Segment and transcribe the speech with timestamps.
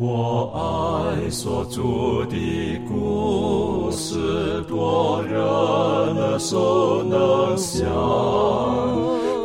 [0.00, 1.82] 我爱所著
[2.30, 7.84] 的故事，多人耳熟能想，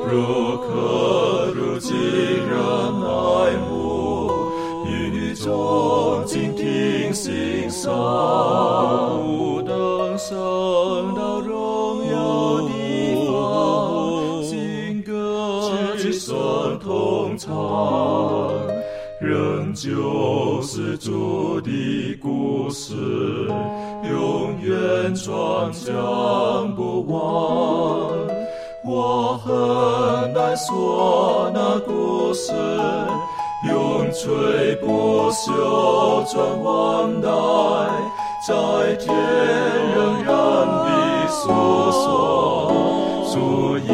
[0.06, 2.56] 如可如今人
[3.02, 4.30] 爱慕，
[4.86, 7.92] 语中静听欣赏，
[25.24, 27.16] 远传讲不完。
[28.86, 32.52] 我很难说那故事，
[33.70, 37.30] 永垂不朽传万代，
[38.46, 39.16] 在天
[39.96, 40.34] 仍然
[40.68, 41.42] 的诉
[41.92, 42.72] 说
[43.32, 43.94] 主耶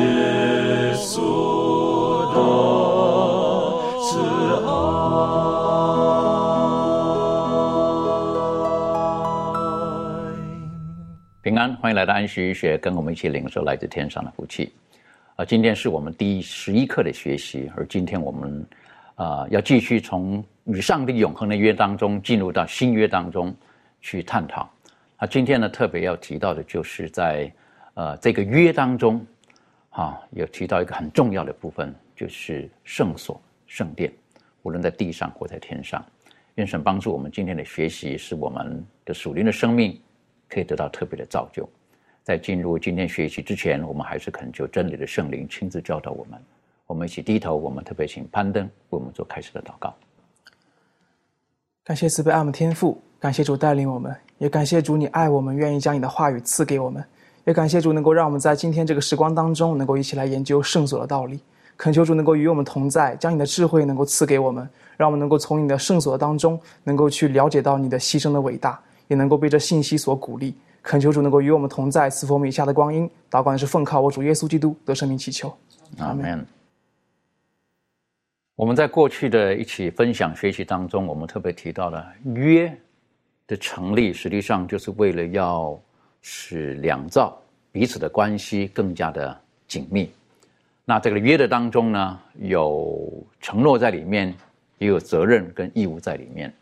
[11.60, 14.72] 安，欢迎来到安息医学，跟我们一起领受来自天上的福气。
[15.36, 18.66] 啊，今天是我们第十一课的学习，而今天我们
[19.16, 23.54] 啊要继续从与上帝永恒的约当中进入到新约当中
[24.00, 24.70] 去探讨。
[25.20, 27.52] 那今天呢，特别要提到的就是在
[27.94, 29.22] 呃这个约当中，
[29.90, 34.10] 啊有提到一个很重要的部分，就是圣所、圣殿，
[34.62, 36.02] 无论在地上或在天上。
[36.56, 40.00] 愿神帮助我们今天的学习，使我们的属灵的生命
[40.50, 41.68] 可以得到特别的造就。
[42.24, 46.40] 在进入今天学习之前，我们还是恳求真理的圣灵亲自教导我们。
[46.86, 49.94] 我们一起低头，我们特别请攀登为我们做开始的祷告。
[51.84, 57.04] 感谢慈悲爱我们天父，感谢主带领我们，也感谢主你爱我们，愿意将你的话语赐给我们，
[57.46, 61.40] 也感谢主能够让我们在今天这个时光当中，能够一起来研究圣所的道理。
[61.78, 70.56] 恳求主能够与我们同在，将你的智慧能够赐给我们，让我们能够从你的圣所当中，能够去了解到你的牺牲的伟大，也能够被这信息所鼓励。
[70.82, 73.08] 恳求主能够与我们同在，赐福我们以下的光阴。
[73.30, 75.54] 祷告是奉靠我主耶稣基督得生命祈求。
[75.98, 76.44] 阿门。
[78.56, 82.74] 我们在过去的一起分享学习当中，我们特别提到了约
[83.46, 85.80] 的成立，实际上就是为了要
[86.22, 87.42] 使两造
[87.72, 90.10] 彼此的关系更加的紧密。
[90.86, 94.34] 那这个约的当中呢，有承诺在里面，
[94.78, 96.54] 也有责任跟义务在里面。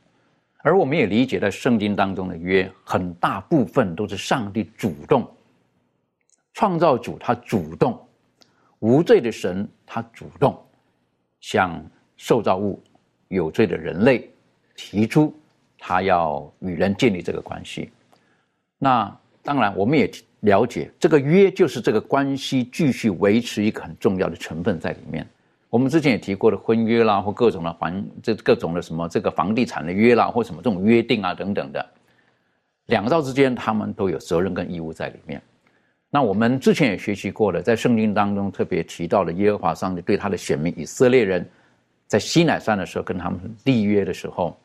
[0.63, 5.25] 而我们也理解在圣经当中的约，很大部分都是上帝主动
[6.53, 7.97] 创造主，他主动
[8.79, 10.59] 无罪的神，他主动
[11.39, 11.81] 向
[12.17, 12.81] 受造物
[13.27, 14.29] 有罪的人类
[14.75, 15.33] 提出，
[15.77, 17.91] 他要与人建立这个关系。
[18.77, 25.25] 那当然，我们也了解这个约就是这个关系继续维持一个很重要的成分在里面。
[25.69, 31.85] 我们之前也提过的婚约啦，或各种的房这各种的什么这个房地产的约啦，或什么这种约定啊等等的，
[32.85, 35.41] 两造之间他们都有责任跟义务在里面。
[36.09, 41.45] 那我们之前也学习过了，在圣经当中特别提到了耶和华上帝对他的选民以色列人，
[42.07, 44.57] 在西乃山的时候跟他们立约的时候，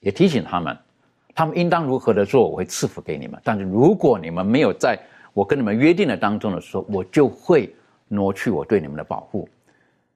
[0.00, 0.76] 也提醒他们，
[1.34, 3.40] 他们应当如何的做，我会赐福给你们。
[3.42, 4.98] 但是如果你们没有在
[5.32, 7.74] 我跟你们约定的当中的时候，我就会
[8.08, 9.48] 挪去我对你们的保护。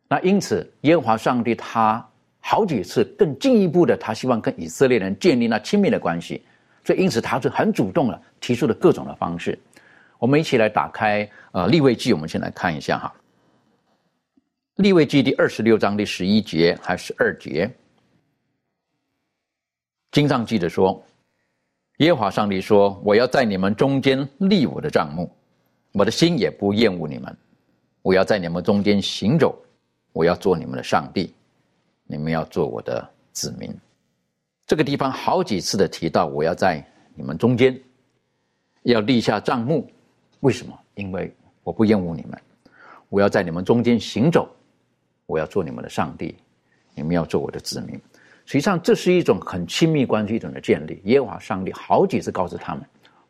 [0.09, 2.07] 那因此，耶和华上帝他
[2.39, 6.45] 好几次更进一步的，他希望跟以色列人建立那亲密的关系，
[6.85, 9.59] 所以因此他是很主动的提出了各种的方式。
[10.19, 13.13] 我们一起来打开呃立位记，我们先来看一下哈。
[14.77, 17.69] 立位记第二十六章第十一节还是二节，
[20.13, 21.05] 经上记着说，
[21.99, 25.29] 耶和华上帝说：“我要在你们中间立我的帐幕，
[25.93, 27.37] 我的心也不厌恶你们，
[28.03, 29.61] 我要在你们中间行走。”
[30.17, 31.35] 我要做你们的上帝，
[32.07, 33.71] 你们要做我的子民。
[34.67, 36.83] 这个地方好几次的提到，我要在
[37.15, 37.79] 你们中间
[38.85, 39.87] 要立下帐幕。
[40.41, 40.73] 为什么？
[40.95, 41.31] 因为
[41.63, 42.41] 我不厌恶你们，
[43.11, 44.49] 我要在你们中间行走，
[45.27, 46.35] 我要做你们的上帝，
[46.95, 47.95] 你们要做我的子民。
[48.47, 50.99] 实际上，这是一种很亲密关系一种的建立。
[51.05, 52.83] 耶和华上帝好几次告诉他们：“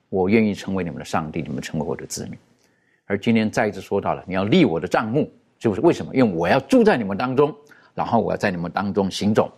[0.09, 2.39] 我愿意成为你们的上帝，你们成为我的子民。”
[3.07, 5.29] 而今天再一次说到了，你要立我的帐幕。
[5.59, 6.15] 就是为什么？
[6.15, 7.55] 因为我要住在你们当中，
[7.95, 9.51] 然后我要在你们当中行走。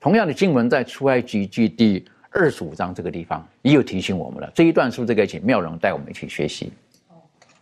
[0.00, 4.50] 同样的经文在出埃及记第二十五章这个地方也有提醒我们了。
[4.54, 6.72] 这一段是不是可以请妙容带我们一起学习？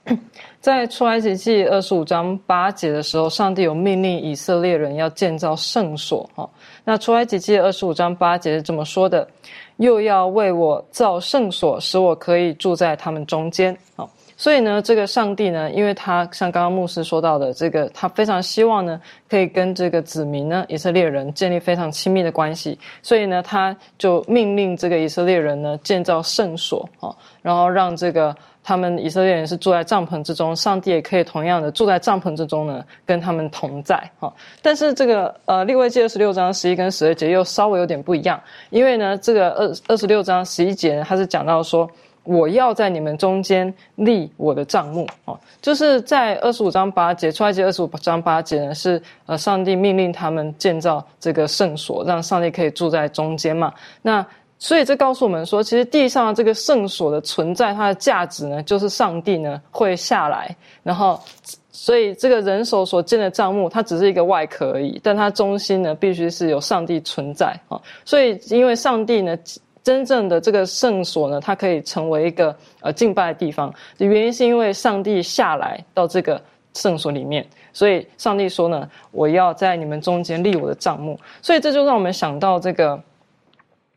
[0.61, 6.29] 在出埃及记二十五章八节的时候，上帝有命令以色列人要建造圣所。
[6.35, 6.49] 哈，
[6.85, 9.29] 那出埃及记二十五章八节是这么说的：
[9.77, 13.77] 又要为我造圣所，使我可以住在他们中间。
[13.97, 14.09] 好。
[14.39, 18.99] 所以呢，这个上帝呢，因为他像刚刚牧师说到的，这个他非常希望呢，
[19.29, 28.35] 可以跟这个子民呢，以色列人建立非常亲密的关系，所以呢，他就命令这个以色列人呢建造圣所啊，然后让这个。
[28.61, 34.31] 他们以色列人是住在帐篷之中，上帝也可以同样的住在帐篷之中呢，跟他们同在哈。
[34.61, 38.39] 但是这个呃，利未记二十六章十一跟十二节又稍微有点不一样，
[38.69, 41.91] 因为呢，这个二二十六章十一节呢它是讲到说，
[42.29, 53.73] 我要在你们中间立我的帐幕哦，就是在二十五章八节，出埃及二十五章八节呢是呃，上帝命令他们建造这个圣所，让上帝可以住在中间嘛。
[54.03, 54.25] 那
[54.59, 61.19] 所以这告诉我们说，其实地上这个圣所的存在，它的价值呢，就是上帝呢会下来，然后，
[61.71, 67.81] 所以这个人手所建的帐幕，它只是一个外壳而已，但它中心呢，必须是有上帝存在啊。
[68.05, 69.39] 所以，因为上帝呢，
[69.89, 76.39] 真正的这个圣所呢，它可以成为一个呃敬拜的地方，的原因是因为上帝下来到这个
[76.75, 77.43] 圣所里面，
[77.73, 83.03] 所以上帝说呢，我要在你们中间立我的帐幕，所以这就让我们想到这个。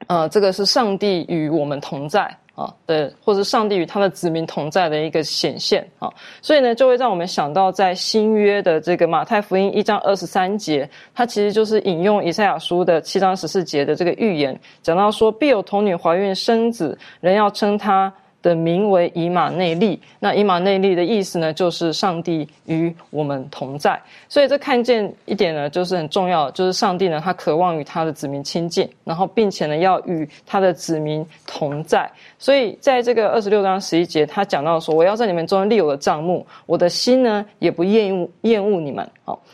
[0.08, 6.12] 呃，这个是上帝与我们同在啊的，或者上帝与他的子民同在的一个显现啊，
[6.42, 18.14] 所以呢，就会让我们想到在新约的这个马太福音一章二十三节，它其实就是引用以赛亚书的七章十四节的这个预言，讲到说必有童女怀孕生子，人要称他。
[18.42, 24.02] 的名为以马内利，那以马内利的意思呢，就是上帝与我们同在。
[24.28, 32.10] 所以这看见一点呢，就是很重要，就是上帝呢，他渴望与他的子民亲近，然后并且呢，要与他的子民同在。
[32.40, 39.08] 所以在这个二十六章十一节，他讲到说：“我要在你们中立我的账目，我的心呢，也不厌恶厌恶你们。”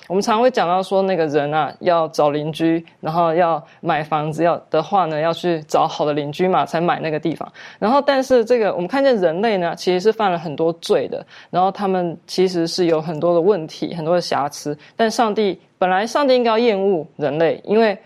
[0.07, 7.51] 我们常会讲到说，那个人啊，要找邻居，然后要买房子要的话呢，要去找好的邻居嘛，才买那个地方。
[7.79, 8.67] 然后，但是这个。
[8.77, 14.77] 我们看见人类呢，其实是犯了很多罪的，然后他们其实是有很多的问题、很多的瑕疵。
[14.95, 17.97] 但上帝本来上帝应该要厌恶人类，因为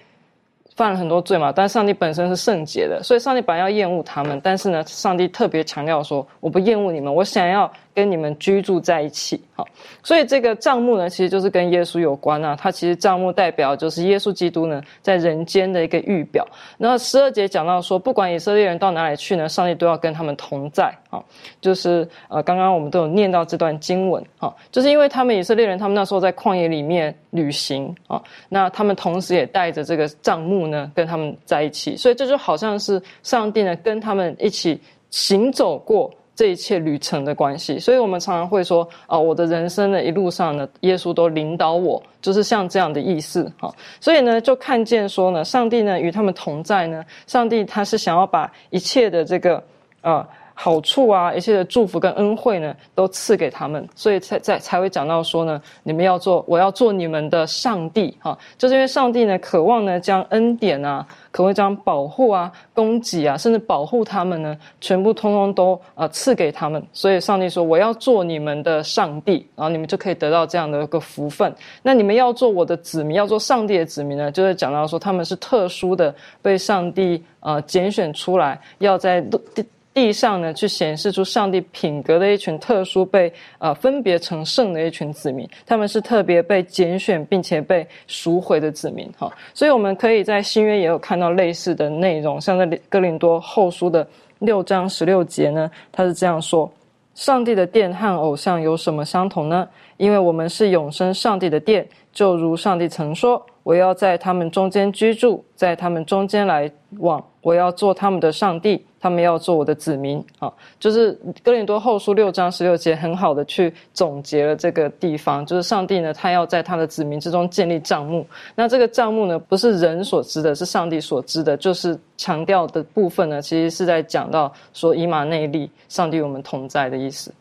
[0.76, 1.52] 犯了很多罪嘛。
[1.52, 4.40] 但上帝本身是圣洁的，所以上帝本来要厌恶他们。
[4.42, 9.68] 但是呢，上帝特别强调说：“我不厌恶你们，我想要。”跟你们居住在一起，好，
[10.02, 12.56] 所以这个账目呢，其实就是跟耶稣有关啊。
[12.56, 16.48] 它其实账目代表就是耶稣基督呢，在人间的一个预表。
[16.78, 21.22] 那十二节讲到说，不管以色列人到哪里去呢，上帝都要跟他们同在啊。
[21.60, 34.80] 就是呃，刚刚我们都有念到这段经文啊，就是因为他们以色列人，他们那时候在旷野里面旅行啊，那他们同时也带着这个账目呢，跟他们在一起，所以这就好像是上帝呢，跟他们一起
[35.10, 36.10] 行走过。
[36.36, 43.74] 这一切旅程的关系，所以我们常常会说啊，我的人生呢一路上呢，耶稣都领导我，就是像这样的意思哈。
[44.00, 49.64] 所以呢，就看见说呢，上帝呢与他们同在呢，上帝他是想要把一切的这个
[50.02, 50.26] 呃。
[50.54, 71.54] 好处啊，一切的祝福跟恩惠呢，都赐给他们，所以才才才会讲到说呢，你们要做，我要做你们的上帝哈，就是因为上帝呢，渴望呢将恩典啊，渴望将保护啊、供给啊，甚至保护他们呢，全部通通都呃赐给他们，所以上帝说我要做你们的上帝，然后你们就可以得到这样的一个福分。
[71.82, 79.22] 那你们要做我的子民，要做上帝的子民呢，就是讲到说他们是特殊的，被上帝呃拣选出来，要在
[79.56, 89.30] 地地上呢，去显示出上帝品格的一群特殊被呃分别成圣的一群子民，他们是特别被拣选并且被赎回的子民哈。
[89.54, 94.08] 所以我们可以在新约也有看到类似的内容，像在哥林多后书的
[94.40, 96.72] 六章十六节呢，他是这样说：
[97.14, 99.68] 上帝的殿和偶像有什么相同呢？
[99.98, 115.44] 因为我们是永生上帝的殿，就如上帝曾说：“我要在他们中间居住，在他们中间来往，我要做他们的上帝。”他们要做我的子民啊，就是哥林多后书六章十六节，很好的去总结了这个地方。
[115.44, 118.26] 就是上帝呢，他要在他的子民之中建立账目。
[118.54, 121.58] 那这个账目呢，不是人所知的，是上帝所知的。
[121.58, 127.34] 就是强调的部分呢，其实是在讲到说以马内利，上帝我们同在的意思。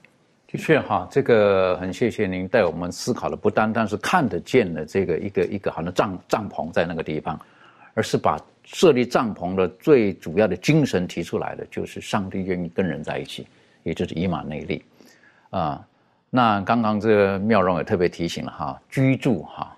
[0.50, 7.38] 的确哈，这个很谢谢您带我们思考的，不单单是看得见的这个一个一个好像帐帐篷在那个地方，
[7.94, 8.38] 而是把。
[8.72, 13.44] 设立帐篷的最主要的精神提出来的，就是上帝愿意跟人在一起，
[13.82, 14.84] 也就是以马内利，
[15.48, 15.84] 啊，
[16.28, 19.76] 那刚刚这个妙容也特别提醒了哈，居住哈，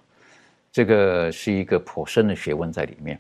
[0.71, 3.19] 这个是一个颇深的学问在里面，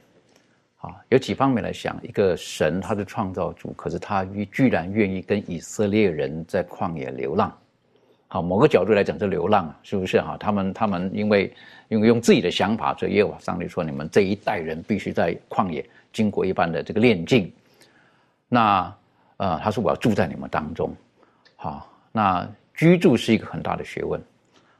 [0.81, 7.51] 啊，有几方面来想，一个神他是创造主，可是他居然愿意跟以色列人在旷野流浪。
[8.33, 10.39] 好，某个角度来讲，这流浪是不是哈？
[10.41, 11.55] 他们他们因为
[11.89, 15.85] 因为用自己的想法，所以耶和华上帝说：“你们这一代人必须在旷野
[16.15, 17.53] 经过一般的这个炼境。”
[18.49, 18.91] 那
[19.37, 20.91] 呃，他说：“我要住在你们当中。”
[21.57, 24.19] 好，那居住是一个很大的学问。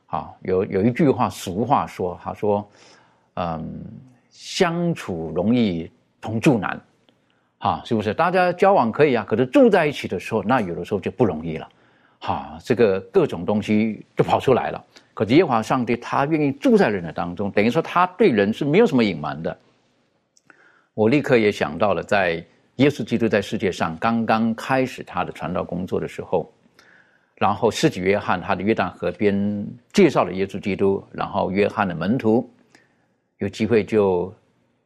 [0.07, 2.67] 好，有有一句话俗话说，他说
[3.37, 3.85] ：“嗯，
[4.31, 5.91] 相处容易
[6.23, 6.81] 同住难。”
[7.61, 8.15] 啊，是不是？
[8.15, 11.69] 大家交往可以啊，可是住在一起的时候，那有的时候就不容易了。
[12.25, 14.83] 哈，这个各种东西就跑出来了。
[15.13, 19.59] 可是耶和华上帝他愿意住在人的当中，等于说他对人是没有什么隐瞒的。
[20.95, 22.45] 我立刻也想到了，在
[22.77, 26.49] 耶稣基督在世界上刚刚开始他的传道工作的时候，
[27.35, 32.49] 然后世纪约翰他的约旦河边介绍了耶稣基督，然后约翰的门徒
[33.39, 34.33] 有机会就。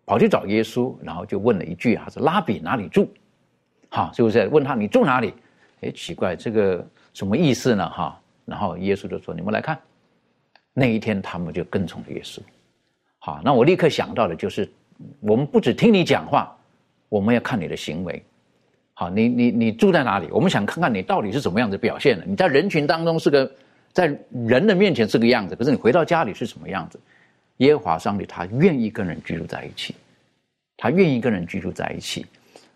[0.08, 3.12] 跑去找耶稣，然后就问了一句：“他说拉比哪里住？
[3.90, 5.34] 哈，是不是问他你住哪里？
[5.80, 7.88] 哎，奇怪，这个什么意思呢？
[7.88, 9.80] 哈，然后耶稣就说：你们来看，
[10.74, 12.40] 那一天他们就跟从了耶稣。
[13.18, 14.70] 好，那我立刻想到的就是，
[15.20, 16.54] 我们不只听你讲话，
[17.08, 18.22] 我们要看你的行为。
[18.92, 20.28] 好，你你你住在哪里？
[20.30, 22.24] 我们想看看你到底是怎么样子表现的。
[22.26, 23.50] 你在人群当中是个，
[23.94, 27.00] 在人的面前是个样子，可是你回到家里是什么样子？”
[27.64, 29.96] 耶和华上帝，他愿意跟人居住在一起，
[30.76, 32.26] 他愿意跟人居住在一起。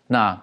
[0.07, 0.35] 那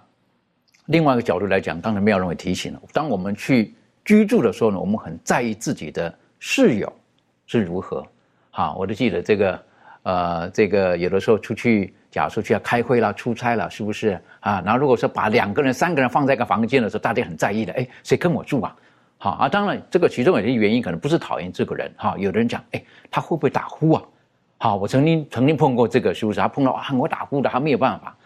[0.87, 3.75] 另外一个角度来讲，刚才妙容也提醒了，当我们去
[4.09, 6.91] 居住的时候呢，我们很在意自己的室友
[7.45, 8.03] 是如何。
[8.49, 9.62] 好，我都记得这个，
[10.03, 14.62] 呃，这个有的时候出去，假如说去要开会啦、出差了，是不是啊？
[14.65, 18.75] 然后如果说把两个人、三个人放在一个房间的时候，大家很在意的，哎，谁跟我住啊？
[19.19, 24.03] 好啊，当然这个其中有些原因可能不是讨厌这个人，哈，有的人讲，哎，他会不会打呼啊？
[24.57, 26.41] 好，我曾经曾经碰过这个，是不是？
[26.41, 28.17] 他碰到啊，我打呼的，他没有办法。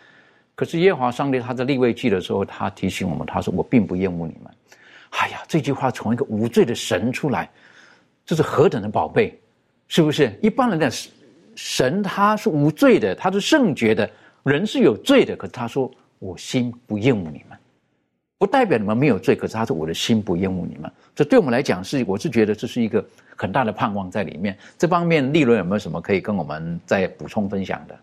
[0.55, 4.53] 可是耶和华上帝他在立位记的时候，他提醒我们，他说：“我并不厌恶你们。”
[5.12, 7.49] 哎呀，这句话从一个无罪的神出来，
[8.26, 9.38] 这是何等的宝贝，
[9.87, 10.37] 是不是？
[10.42, 10.90] 一般人的
[11.54, 14.11] 神他是无罪的，他是圣洁的，
[14.42, 15.37] 人是有罪的。
[15.37, 15.88] 可是他说
[16.19, 17.57] ：“我心不厌恶你们。”
[18.38, 20.90] 不代表你们没有罪，可是他说我的心不厌恶你们。
[21.14, 23.04] 这对我们来讲是，我是觉得这是一个
[23.37, 24.59] 很大的盼望在里面。
[24.76, 27.97] 这方面利润有没有什么可以跟我们再补充分享的？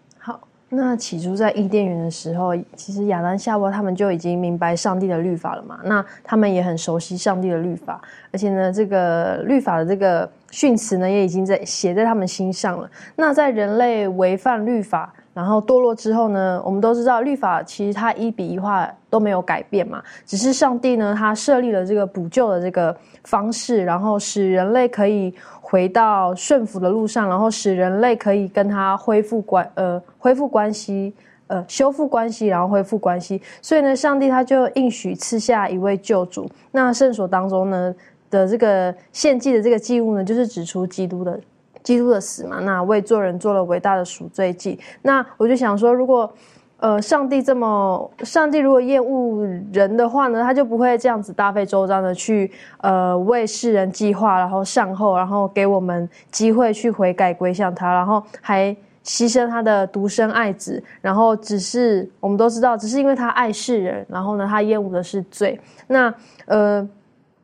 [0.69, 5.79] 那起初在伊甸园的时候，其实亚当夏娃他们就已经明白上帝的律法了嘛。
[5.83, 7.99] 那他们也很熟悉上帝的律法，
[8.31, 12.89] 而且呢，这个律法的这个训词呢，也已经在写在他们心上了。
[13.15, 15.13] 那在人类违反律法。
[15.31, 25.33] 然后堕落之后呢，我们都知道律法其实它一笔一画都没有改变嘛，只是上帝呢他设立了这个补救的这个方式，然后使人类可以
[25.69, 31.13] 回到顺服的路上，然后使人类可以跟他恢复关呃恢复关系
[31.47, 33.41] 呃修复关系，然后恢复关系。
[33.61, 36.49] 所以呢，上帝他就应许赐下一位救主。
[36.71, 37.93] 那圣所当中呢
[38.29, 41.39] 的这个献祭的这个祭物呢，就是指出基督的。
[41.81, 44.77] 基督的死嘛，那为做人做了伟大的赎罪祭。
[45.01, 46.31] 那我就想说，如果
[46.79, 65.59] 呃上帝这么，上帝如果厌恶人的话呢，他就不会这样子大费周章的去呃为世人计划，然后善后，然后给我们机会去悔改归向他，然后还牺牲他的独生爱子，然后只是我们都知道，只是因为他爱世人，然后呢，他厌恶的是罪。
[65.87, 66.13] 那
[66.45, 66.87] 呃。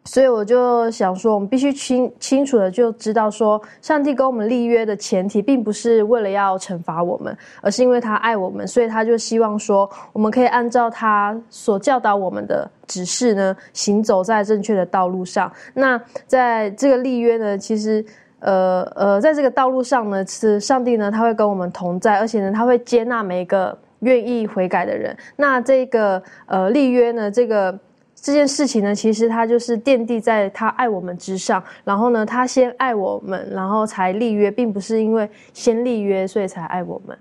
[0.05, 15.51] 所以我就想说，我们必须清清楚的就知道说，上帝跟我们立约的前提，并不是为了要惩罚我们，而是因为他爱我们，所以他就希望说，我们可以按照他所教导我们的指示呢，行走在正确的道路上。
[15.73, 18.05] 那在这个立约呢，其实，
[18.39, 25.17] 呃呃，在这个道路上呢，是上帝呢，他会跟我们同在，而且呢，他会接纳每一个愿意悔改的人。
[25.35, 27.75] 那这个呃立约呢，这个。
[28.25, 37.15] 这件事情呢，其实他就是奠定在他爱我们之上，然后呢，他先爱我们，然后才立约，并不是因为先立约所以才爱我们。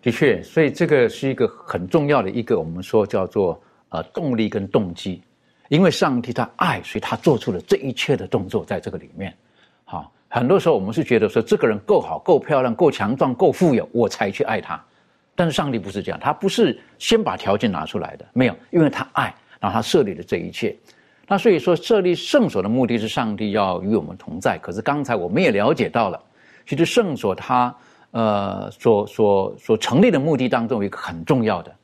[0.00, 5.22] 的确，所以这个是一个很重要的一个，我们说叫做呃动力跟动机，
[5.68, 9.34] 因为上帝他爱，所以他做出了这一切的动作在这个里面。
[9.84, 14.82] 好，很多时候我们是觉得说这个人够好、够漂亮、够强壮、够富有，我才去爱他，
[15.36, 19.34] 但是上帝不是这样，他不是先把条件拿出来的，没有，因为他爱。
[19.60, 20.76] 然后他设立了这一切，
[21.26, 24.56] 那所以说设立圣所的目的是上帝要与我们同在。
[24.62, 26.22] 可是刚才我们也了解到了，
[26.64, 27.74] 其实圣所它
[28.12, 31.74] 呃所所所成立的目的当中有一个很重要的，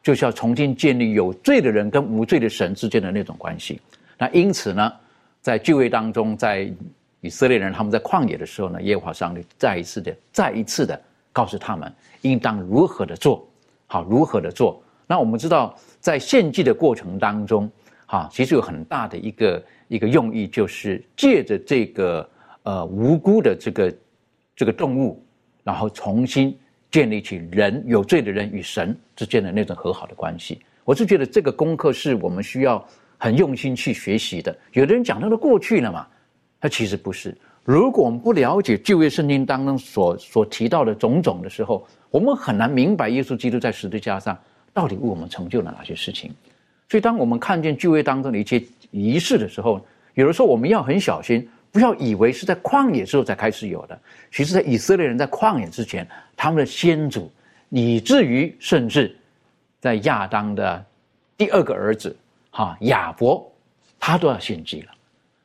[0.00, 3.80] 就是要重新建立有罪的人跟无罪的神之间的那种关系。
[4.16, 4.92] 那因此呢，
[5.40, 6.72] 在就位当中，在
[7.20, 10.98] 以色列人他们在旷野的时候呢，耶和华上帝再一次的再一次的
[11.32, 13.44] 告诉他们应当如何的做
[13.88, 14.80] 好，如何的做。
[15.08, 15.74] 那我们知道。
[16.04, 17.70] 在献祭的过程当中，
[18.04, 22.28] 哈，其实有很大的一个一个用意，就是借着这个
[22.64, 23.94] 呃无辜的这个
[24.54, 25.24] 这个动物，
[25.62, 26.54] 然后重新
[26.90, 30.60] 建立起人有罪的人与神之间的那种和好的关系。
[30.84, 34.54] 我是觉得这个功课是我们需要很用心去学习的。
[34.74, 36.06] 有的人讲到了过去了嘛，
[36.60, 37.34] 他其实不是。
[37.64, 44.38] 如果我们不了解旧约圣经当中所所提到的种种的时候，我们很难明白耶稣基督在十字架上
[44.74, 46.30] 到底为我们成就了哪些事情。
[46.90, 49.80] 所以，当我们看见聚会当中的一些仪式的时候，
[50.12, 53.98] 有的时候我们要很小心，不要以为是在旷野之后才开始有的。
[54.30, 57.32] 其实，在以色列人在旷野之前，他们的先祖，
[57.70, 59.16] 以至于甚至
[59.80, 60.84] 在亚当的
[61.38, 62.14] 第二个儿子
[62.50, 63.50] 哈亚伯，
[63.98, 64.88] 他都要献祭了。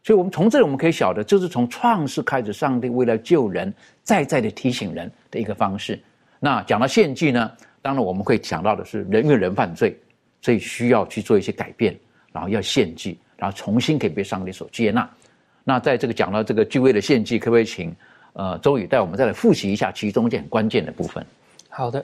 [0.04, 6.00] 所以，我们从这里我们可以晓得，这是从创世开始，上帝为了救人，再再的提醒人的一个方式。
[6.40, 9.98] 那讲到献祭呢，当然我们会讲到的是，人与人犯罪，
[10.42, 11.98] 所以需要去做一些改变，
[12.32, 15.10] 然后要献祭，然后重新可以被上帝所接纳。
[15.64, 17.96] 那在这个讲到这个聚会的献祭，可不可以请
[18.34, 21.26] 呃周宇带我们再来复习一下其中一件很关键的部分？
[21.70, 22.04] 好的，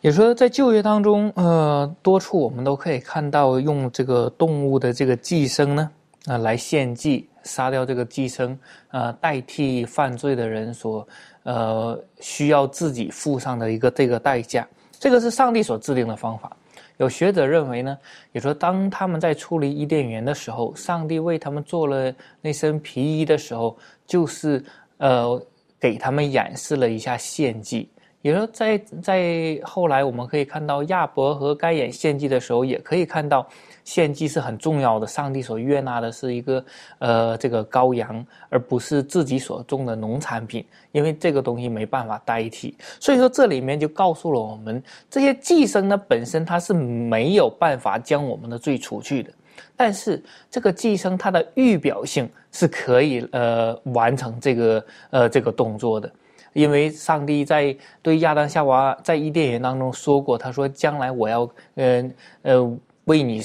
[0.00, 5.90] 也说在旧约当中，呃，多处我们都可以看到用这个动物的这个寄生呢。
[6.26, 8.56] 啊，来献祭，杀掉这个寄生，
[8.90, 11.08] 呃，代替犯罪的人所，
[11.50, 14.64] 呃，需要自己付上的一个这个代价，
[15.00, 16.56] 这个是上帝所制定的方法。
[16.98, 17.98] 有学者认为呢，
[18.30, 23.76] 也说当他们在出离伊甸园的时候，上帝为他们做了那身皮衣的时候，
[24.06, 24.64] 就是
[24.98, 25.44] 呃，
[25.80, 27.90] 给他们演示了一下献祭。
[28.22, 33.44] 也说在在后来我们可以看到亚伯和该演献祭的时候，也可以看到。
[33.90, 36.64] 献祭是很重要的，上帝所悦纳的是一个
[37.00, 42.76] 呃这个羔羊，而不是自己所种的农产品，因为这个东西没办法代替。
[43.00, 44.80] 所以说这里面就告诉了我们，
[45.10, 49.32] 这些寄生呢本身它是没有办法将我们的罪除去的，
[49.76, 56.08] 但是这个寄生它的预表性是可以呃完成这个呃这个动作的，
[56.52, 62.10] 因为上帝在对亚当夏娃在伊甸园当中说过，他说将来我要呃
[62.42, 63.42] 呃为你。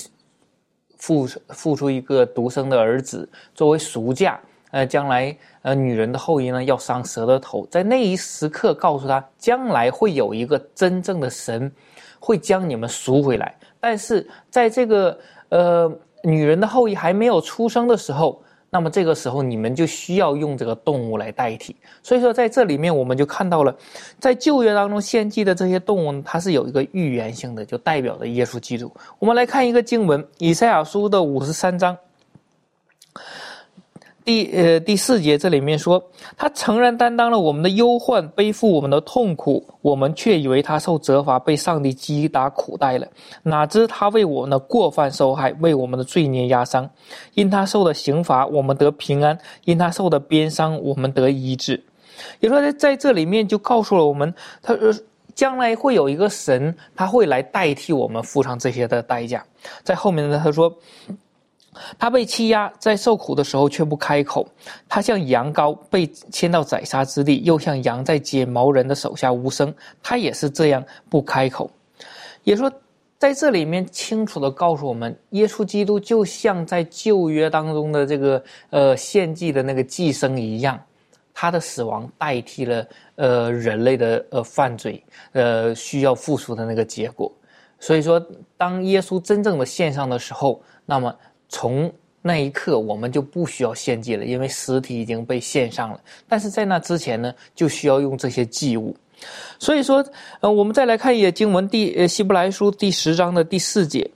[0.98, 4.40] 付付出一个独生的儿子作为赎价，
[4.72, 11.72] 呃，将来呃女人的后裔呢要伤蛇的头，在那一时刻告诉他，将来会有一个真正的神
[12.20, 15.92] 会将你们赎回来，但是在这个呃
[16.24, 18.42] 女人的后裔还没有出生的时候。
[18.76, 21.74] 那么这个时候，你们就需要用这个动物来代替。
[22.04, 23.74] 所以说，在这里面我们就看到了，
[24.20, 28.92] 在旧约当中献祭的这些动物，它是有一个预言性的，就代表着耶稣基督。
[29.18, 31.96] 我们来看一个经文，以赛亚书的五十三章。
[34.26, 36.04] 第呃第四节这里面说，
[36.36, 43.08] 他诚然担当了我们的忧患，背负我们的痛苦，我们却以为他受责罚，被上帝击打苦待了。
[43.44, 46.90] 哪知他为我们的过犯受害，为我们的罪孽压伤。
[47.36, 51.82] 因他受的刑罚，我们得平安；因他受的鞭伤，我们得医治。
[52.40, 54.34] 也说在在这里面就告诉了我们，
[54.64, 54.92] 他说
[55.36, 59.46] 将来会有一个神，他会来代替我们付上这些的代价。
[59.84, 60.76] 在后面呢，他说。
[61.98, 64.48] 他被欺压，在受苦的时候却不开口。
[64.88, 69.74] 他像羊羔被牵到宰杀之地，又像羊在剪毛人的手下无声。
[70.02, 71.70] 他也是这样不开口。
[72.44, 72.72] 也说，
[73.18, 80.80] 在这里面清楚的告诉我们，耶稣基督就像在旧约当中的这个呃献祭的那个祭牲一样，
[81.34, 82.86] 他的死亡代替了
[83.16, 87.32] 呃人类的呃犯罪呃需要付出的那个结果。
[87.80, 88.24] 所以说，
[88.58, 91.16] 当耶稣真正的献上的时候，那么。
[91.50, 96.00] 从那一刻，我们就不需要献祭了，因为尸体已经被献上了。
[96.28, 98.96] 但是在那之前呢，就需要用这些祭物。
[99.60, 100.04] 所以说，
[100.40, 104.10] 呃，我们再来看一页经文，第呃希伯来书第十章的第四节，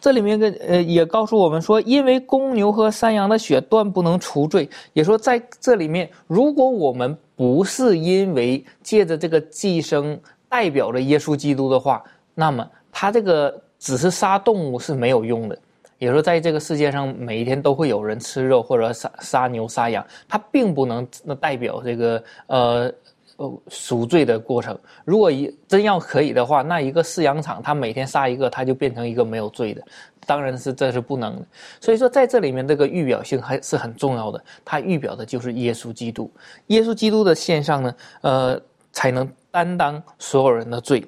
[0.00, 10.18] 这里面跟呃也告诉我们说，因为公牛和山羊的血断不能除罪，也说在这里面，如果我们不是因为借着这个寄生
[10.48, 12.02] 代表着耶稣基督的话，
[12.34, 13.62] 那么他这个。
[13.80, 15.58] 只是杀动物是没有用的，
[15.96, 22.92] 也说，在这个世界上，每一天都会有人吃肉或者杀杀牛杀羊，它并不能那代表这个呃
[23.36, 24.78] 呃赎罪的过程。
[25.02, 29.82] 如果一真要可以的话，那一个饲养场，它每天杀一个，它就变成一个没有罪的。
[30.26, 31.46] 当然是这是不能的。
[31.80, 36.30] 所以说，在这里面这个预表性还是很重要的，它预表的就是耶稣基督。
[36.66, 38.60] 耶稣基督的献上呢，呃，
[38.92, 41.02] 才能担当所有人的罪。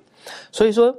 [0.50, 0.96] 所以说。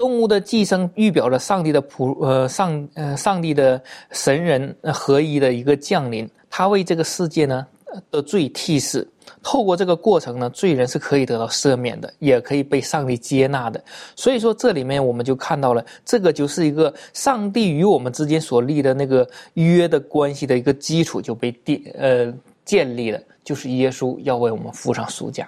[0.00, 3.80] 动物的寄生预表着上帝的仆呃上呃上帝的
[4.12, 7.66] 神人合一的一个降临，他为这个世界呢
[8.10, 9.06] 的罪替死。
[9.42, 13.82] 透过这个过程呢，罪人是可以得到赦免的，也可以被上帝接纳的。
[14.16, 22.34] 所以说，这里面我们就看到了，这个就是一个上帝与我们之间所立的那个约的关系的一个基础就被奠呃
[22.64, 25.46] 建立了，就是耶稣要为我们付上赎价。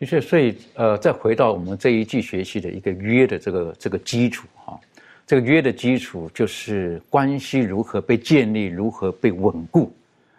[0.00, 4.80] 的确，所以呃，再回到我们这一季学习的一个约的这个这个基础哈，
[5.26, 9.92] 这个约的基础就是关系如何被建立，如何被稳固。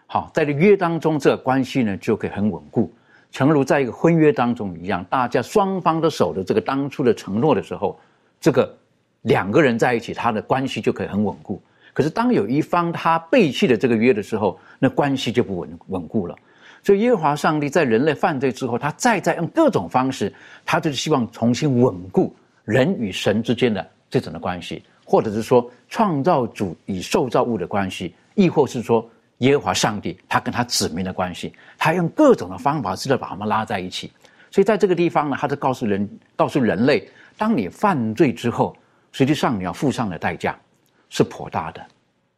[0.07, 2.91] 好，在这约当中，这个关系呢就可以很稳固，
[3.31, 7.99] 诚如在一个婚约当中一样，大家双方都守着这个当初的承诺的时候，
[8.39, 8.75] 这个
[9.21, 11.61] 两个人在一起，他的关系就可以很稳固。
[11.93, 16.35] 可是当有一方他背弃了这个约的时候，那关系就不稳稳固了。
[16.83, 20.33] 所以耶和华上帝在人类犯罪之后，他再再用各种方式，
[20.65, 29.09] 他就是希望重新稳固人与神之间的这种的关系，或者是说创造主与受造物的关系，亦或是说。
[29.41, 34.11] 耶和华上帝，他跟他子民的关系，他用各种的方法，试着把他们拉在一起。
[34.51, 38.77] 所以在这个地方呢，他就告诉人，告诉人类，当你犯罪之后，
[39.11, 40.55] 实际上你要付上的代价
[41.09, 41.83] 是颇大的。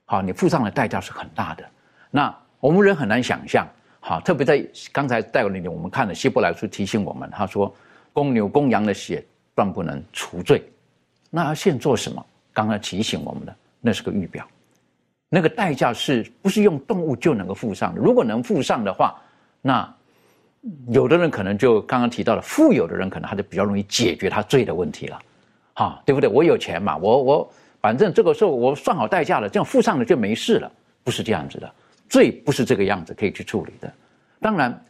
[0.05, 1.65] 好，你付上的代价是很大的。
[2.09, 3.67] 那我们人很难想象，
[4.05, 4.61] 好，特别在
[4.91, 7.73] 刚才带过那里，我们看了希伯来书提醒我们，他说，
[8.11, 9.23] 公牛、公羊的血
[9.55, 10.61] 断不能除罪。
[11.29, 12.23] 那要现做什么？
[12.51, 14.45] 刚刚提醒我们的，那是个预表。
[15.29, 18.01] 那个代价是不是用动物就能够付上的？
[18.01, 19.15] 如果能付上的话，
[19.61, 19.95] 那
[20.89, 25.19] 有的人可能就刚刚提到了，富有的人可能他就比较容易解决他罪的问题了，
[25.75, 26.29] 哈，对不对？
[26.29, 30.69] 我有钱嘛，我我反正这个时候我算好代价了，这样付上了就没事了，
[31.05, 31.73] 不是这样子的，
[32.13, 33.91] 罪不是这个样子可以去处理的。
[34.39, 34.85] 当然，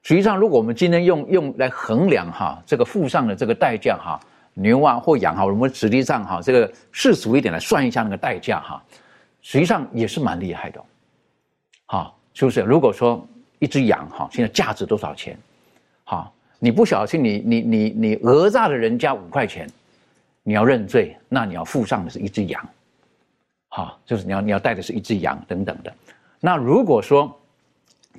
[0.00, 4.18] 实际上如果我们今天用用来衡量哈，这个付上的这个代价哈，
[4.54, 8.82] 牛啊或羊哈，我们实际上哈，这个世俗一点来算一下那个代价哈。
[9.42, 10.82] 实际上也是蛮厉害的，
[11.84, 12.62] 好，是不是？
[12.62, 13.22] 如果说
[13.58, 15.36] 一只羊哈，现在价值多少钱？
[16.04, 19.68] 好，你不小心你你你你讹诈了人家五块钱，
[20.42, 22.66] 你要认罪，那你要付上的是一只羊，
[23.68, 25.92] 好，就是你要你要带的是一只羊等等的。
[26.46, 27.36] 那如果说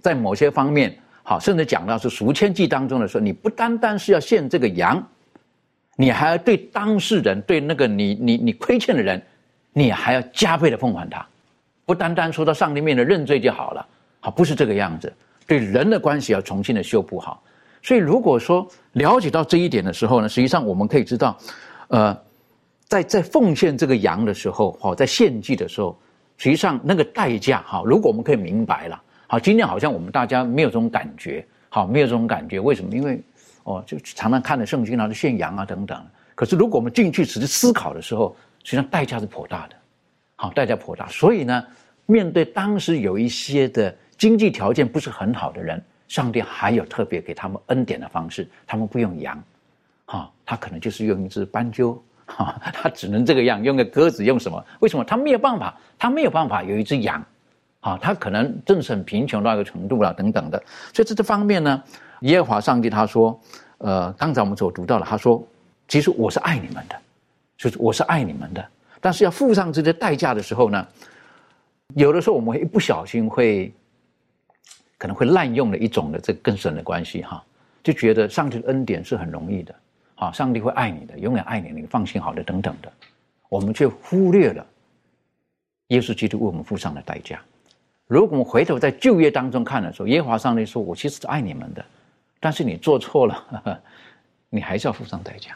[0.01, 5.01] 在某些方面，好，甚至讲到是赎千计当中的时候，你不单单是要献这个羊，
[5.95, 9.21] 你还要对当事人，对那个你你你亏欠的人。
[9.73, 11.23] 你还要加倍的奉还他，
[11.85, 13.87] 不单单说到上帝面的认罪就好了，
[14.19, 15.13] 好，不是这个样子。
[15.45, 17.43] 对人的关系要重新的修补好。
[17.83, 21.37] 所以如果说了解到这一点的时候呢，实际上我们可以知道，
[21.89, 22.17] 呃，
[22.87, 25.95] 在在奉献这个羊的时候，好，在献祭的时候，
[26.37, 32.95] 实际上那个代价，哈，如果我们可以明白了，好，今天好像我们大家没有这种感觉，好，没有这种感觉，为什么？
[32.95, 33.21] 因为
[33.63, 36.05] 哦，就常常看的圣经啊，献羊啊等等。
[36.35, 39.75] 可是如果我们进去只是思考的时候，实际上代价是颇大的，
[40.35, 41.07] 好，代价颇大。
[41.07, 41.65] 所以呢，
[42.05, 49.43] 面对当时有一些的经济条件不是很好的人，上帝还有特别给他们恩典的方式，他们不用羊，
[50.05, 52.01] 哈，他可能就是用一只斑鸠，
[52.37, 54.63] 哈，他只能这个样，用个鸽子，用什么？
[54.79, 55.75] 为什么他没有办法？
[55.97, 57.25] 他没有办法有一只羊，
[57.79, 60.61] 啊，他可能正是很贫穷到一个程度了，等等的。
[60.93, 61.83] 所以在这方面呢，
[62.21, 63.39] 耶和华上帝他说，
[63.79, 65.41] 呃，刚才我们所读到了，他说，
[65.87, 66.95] 其实我是爱你们的。
[67.57, 68.63] 就是我是爱你们的，
[69.01, 70.87] 但是要付上这些代价的时候呢，
[71.95, 73.73] 有的时候我们会一不小心会，
[74.99, 77.43] 可能会滥用了一种的这跟神的关系哈，
[77.83, 79.73] 就觉得上帝的恩典是很容易的，
[80.17, 82.91] 啊，上帝会爱你的，永远爱你，你放心好的等等的，
[83.49, 84.65] 我们却忽略了
[85.87, 87.39] 耶稣基督为我们付上的代价。
[88.07, 91.83] 如果我们回头在旧约当中看的时候，耶和华上帝说：“我其实是爱你们的，
[92.39, 93.81] 但是你做错了，
[94.49, 95.51] 你还是要付上代价。”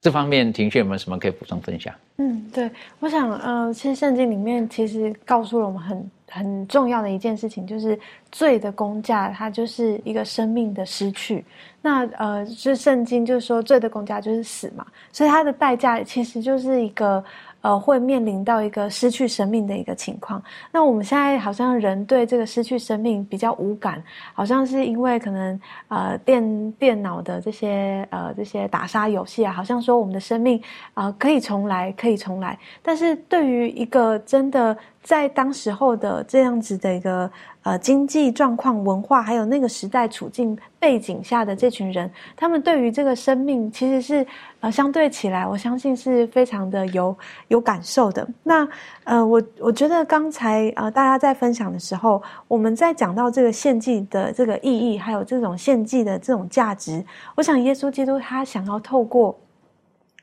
[0.00, 1.92] 这方面，庭轩有没有什么可以补充分享？
[2.18, 7.98] 嗯，对，我想，呃，其实圣经里面其实告诉了我们很很重要的一件事情，就是
[8.30, 11.44] 罪的公价，它就是一个生命的失去。
[11.80, 17.24] 那呃，是圣经就是说，罪的公价就是死嘛，所以它的代价其实就是一个。
[17.60, 20.40] 呃，会面临到一个失去生命的一个情况。
[20.70, 24.00] 那我们现在好像人对这个失去生命比较无感，
[24.32, 30.62] 好像是因为可能呃电电脑的这些呃这些打杀游戏啊，好像说我们的生命
[30.94, 32.56] 啊可以重来，可以重来。
[32.80, 37.30] 但是对于一个真的在当时候的这样子的一个。
[37.64, 44.26] 呃，经济状况、文化，还有那个时代处境背景下的这群人，他们对于这个生命，其实是
[44.60, 47.14] 呃，相对起来，我相信是非常的有
[47.48, 48.26] 有感受的。
[48.42, 48.66] 那
[49.04, 59.38] 呃，我我觉得刚才呃，大家在分享的时候，我们在讲到这个献祭的这个意义，还有这种献祭的这种价值，我想耶稣基督他想要透过。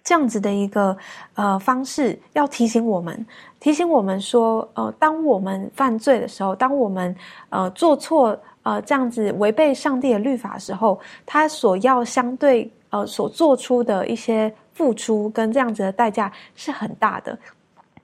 [0.05, 0.95] 这样子的一个
[1.33, 3.25] 呃方式，要提醒我们，
[3.59, 7.13] 提醒我们说，呃，当我们犯罪的时候，当我们
[7.49, 17.35] 呃做错呃这样子违背上帝的律法的时候，他所要相对呃所做出的一些付出跟这样子的代价是很大的。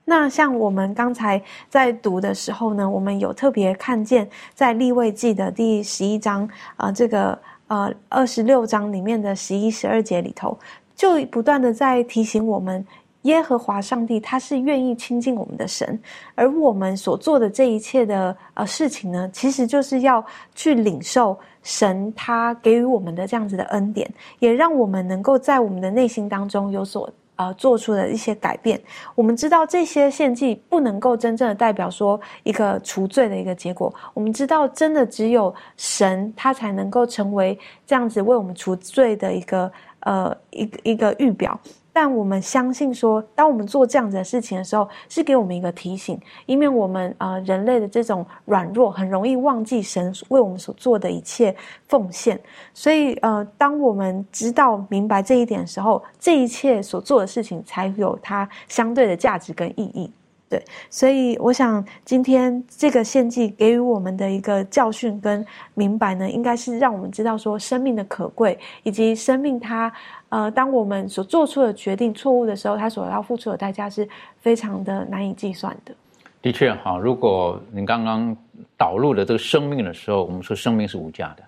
[0.04, 7.38] 那像我们刚才在读的时候呢，我们有特别看见在立位记的第十一章啊，这个
[7.68, 10.58] 呃二十六章里面的十一十二节里头。
[11.02, 12.86] 就不断的在提醒我们，
[13.22, 16.00] 耶和华上帝他是愿意亲近我们的神，
[16.36, 28.80] 而我们所做的这一切的呃事情呢，其实就是要去领受神他给予我们的这样子的恩典，也让我们能够在我们的内心当中有所呃做出的一些改变。
[29.16, 39.68] 我们知道这些献祭不能够真正的代表说一个除罪的一个结果，我们知道真的只有神他才能够成为这样子为我们除罪的一个
[40.02, 41.58] 呃一个一个预表。
[41.94, 51.54] 但我们相信说，当我们做这样子的事情的时候，是给我们一个提醒，以免我们呃人类的这种软弱，很容易忘记神为我们所做的一切
[51.88, 52.40] 奉献。
[52.72, 60.10] 所以呃，当我们知道明白这一点的时候，这一切所做的事情才有它相对的价值跟意义。
[60.52, 69.90] 对，所以我想今天这个献祭给予我们的一个教训跟明白呢，应该是让我们知道说生命的可贵，以及生命它。
[70.28, 74.06] 呃，当我们所做出的决定错误的时候，他所要付出的代价是
[74.40, 75.94] 非常的难以计算的。
[76.42, 78.36] 的确，哈，如果你刚刚
[78.76, 81.42] 导入的这个生命的时候，我们说生命是无价的，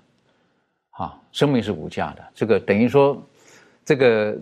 [0.90, 2.24] 哈，生命是无价的。
[2.34, 3.22] 这个等于说，
[3.84, 4.34] 这个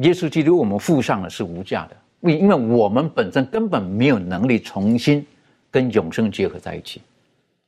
[0.00, 5.24] 耶稣基督我们付上的是无价的，因为我们本身根本没有能力重新
[5.70, 7.00] 跟永生结合在一起，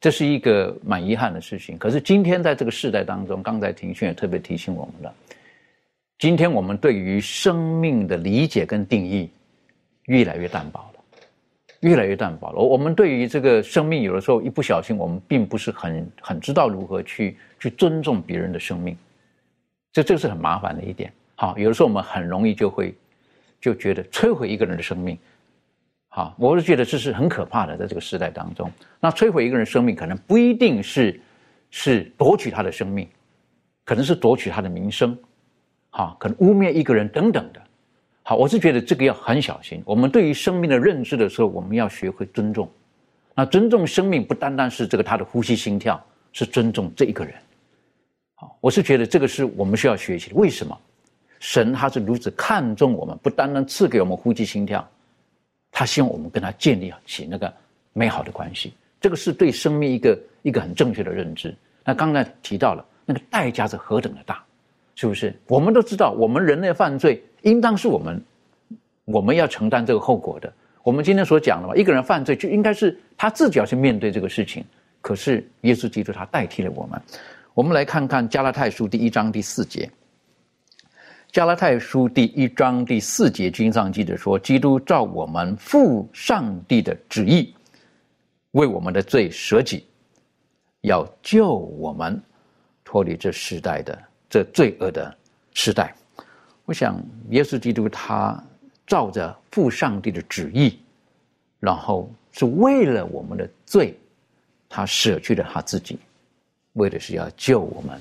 [0.00, 1.78] 这是一个蛮遗憾的事情。
[1.78, 5.14] 可是今天在这个时代当中，刚才庭训也特别提醒我们了。
[6.18, 9.30] 今天我们对于生命的理解跟定义
[10.06, 11.00] 越来越淡薄了，
[11.80, 12.60] 越来越淡薄了。
[12.60, 18.96] 我们对于这个生命，有的时候一不小心，我们并不是很很知道如何去去尊重别人的生命，
[19.92, 21.10] 这这是很麻烦的一点。
[21.36, 22.94] 好，有的时候我们很容易就会
[23.61, 25.18] 就觉得摧毁一个人的生命。
[26.09, 28.68] 好，我是觉得这是很可怕的，在这个时代当中，
[28.99, 31.20] 那摧毁一个人生命，可能不一定是
[31.70, 33.09] 是夺取他的生命，
[33.85, 35.16] 可能是夺取他的名声。
[35.90, 37.62] 好，可能污蔑一个人等等的，
[38.25, 39.81] 好，我是觉得这个要很小心。
[39.85, 42.68] 我们对于生命的认知的时候，我们要学会尊重。
[43.35, 47.35] 那尊重生命不单单是这个他的呼吸心跳，是尊重这一个人。
[48.35, 50.35] 好，我是觉得这个是我们需要学习的。
[50.35, 50.77] 为什么？
[51.40, 54.88] 神他是如此看重我们，不单单赐给我们呼吸心跳，
[55.72, 57.53] 他希望我们跟他建立起那个
[57.92, 58.72] 美好的关系。
[59.00, 61.53] 这个是对生命一个一个很正确的认知。
[61.85, 64.40] 那刚才提到了那个代价是何等的大。
[64.96, 65.35] 是不是？
[65.46, 68.22] 我们都知道，我们人类犯罪，应当是我们，
[69.07, 70.53] 我们要承担这个后果的。
[70.83, 74.62] 我们今天所讲的嘛，一个人犯罪就应该是他自己要去面对这个事情。
[75.00, 77.00] 可是耶稣基督他代替了我们。
[77.55, 79.88] 我们来看看加拉太书第一章第四节。
[81.33, 87.55] 加拉太书第一章第四节经上记着说：“基督照我们父上帝的旨意，
[88.51, 89.87] 为我们的罪舍己，
[90.81, 92.21] 要救我们
[92.83, 93.97] 脱离这时代的。”
[94.29, 95.16] 这罪恶的
[95.55, 95.95] 时代，
[96.64, 98.43] 我想耶稣基督他
[98.85, 100.81] 照着父上帝的旨意，
[101.61, 103.97] 然后是为了我们的罪，
[104.69, 105.97] 他舍去了他自己，
[106.73, 108.01] 为的是要救我们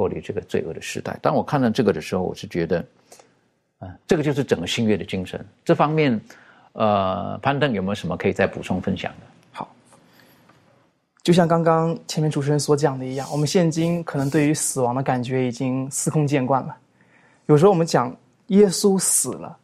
[0.00, 1.14] 脱离这个罪恶的时代。
[1.20, 2.82] 当我看到这个的时候，我是觉得，
[3.80, 5.44] 啊，这个就是整个新约的精神。
[5.62, 6.18] 这方面，
[6.72, 9.26] 呃，攀登有没有什么可以再补充分享的？
[9.52, 9.70] 好
[11.22, 16.74] 就像刚刚前面主持人所讲的一样，我们现今可能对于死亡的感觉已经司空见惯了。
[17.44, 19.54] 有时候我们讲耶稣死了，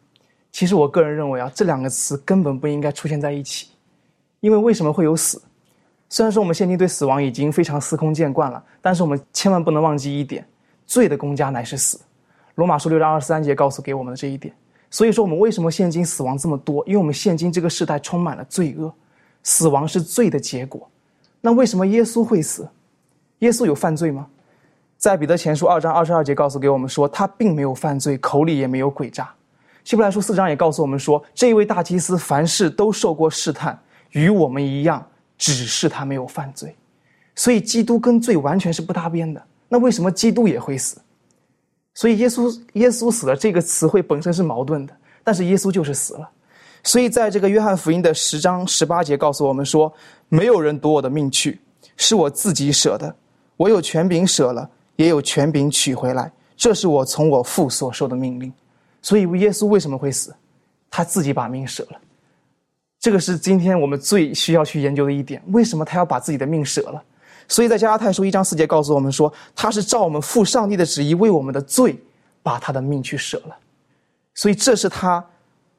[0.51, 3.69] 其实我个人认为啊，这两个词根本不应该出现在一起。
[4.41, 5.41] 因为为什么会有死？
[6.09, 10.45] 虽然说我们现今对死亡已经非常司空见惯了，但是我们千万不能忘记一点：
[10.85, 11.99] 罪的公家乃是死。
[12.55, 14.53] 罗马书六章二十三节告诉给我们的这一点。
[14.89, 16.81] 所以说，我们为什么现今死亡这么多？
[16.87, 18.91] 因为我们现今这个时代充满了罪恶，
[19.43, 20.89] 死亡是罪的结果。
[21.41, 22.67] 那为什么耶稣会死？
[23.39, 24.27] 耶稣有犯罪吗？
[24.97, 29.29] 在彼得前书二章二十二节告诉给我们说，他并没有犯罪，口里也没有诡诈。
[29.83, 33.77] 希伯来书四章也告诉我们说，这一位大祭司凡事都受过试探，
[34.11, 35.05] 与我们一样，
[35.37, 36.75] 只是他没有犯罪。
[37.35, 39.41] 所以基督跟罪完全是不搭边的。
[39.69, 40.99] 那为什么基督也会死？
[41.93, 46.29] 所以耶稣耶稣死了这个词汇本身是矛盾的，但是耶稣就是死了。
[46.83, 49.91] 所以，在这个约翰福音的十章十八节告诉我们说
[50.29, 51.59] ：“没有人夺我的命去，
[51.97, 53.13] 是我自己舍的。
[53.57, 56.31] 我有权柄舍了，也有权柄取回来。
[56.55, 58.53] 这是我从我父所受的命令。”
[59.01, 60.33] 所以，耶稣为什么会死？
[60.89, 61.99] 他自己把命舍了。
[63.07, 67.01] 这个是今天我们最需要去研究的一点：为什么他要把自己的命舍了？
[67.47, 71.97] 所以在加拉太书一章四节告诉我们说：“他是照我们父上帝的旨意，为我们的罪，
[72.43, 73.55] 把他的命去舍了。”
[74.35, 75.25] 所以，这是他。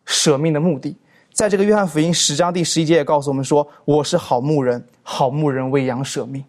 [0.07, 0.97] 舍命的目的，
[1.35, 6.43] 在这个约翰福音十章第十一节也告诉我们说：“我是好牧人，好牧人为羊舍命。”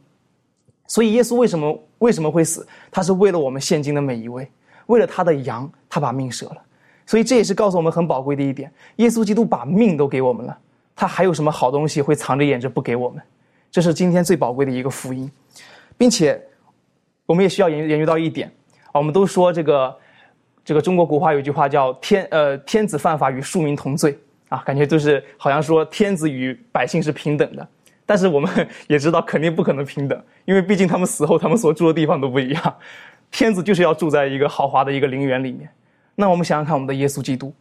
[0.87, 2.65] 所以耶稣为什么为什么会死？
[2.89, 4.49] 他是为了我们现今的每一位，
[4.85, 6.57] 为了他的羊，他把命舍了。
[7.05, 10.57] 所以这也是告诉我们很宝贵的一点：耶稣基督把命都给我们了，
[10.99, 13.23] 他还有什么好东西会藏着掖着不给我们？
[13.71, 15.31] 这是今天最宝贵的一个福音，
[15.97, 16.37] 并且
[17.25, 18.51] 我们也需要研研究到一点
[18.87, 19.97] 啊，我们都说这个
[20.65, 27.65] 这个中国古话有句话叫“天呃天子犯法与庶民同罪”啊，感觉就是好像说天子与百姓是平等的。
[28.05, 32.75] 但是我们也知道，肯定不可能平等，因为毕竟他们死后，他们所住的地方都不一样。
[33.31, 35.69] 天子就是要住在一个豪华的一个陵园里面。
[36.13, 37.53] 那我们想想看，我们的耶稣基督，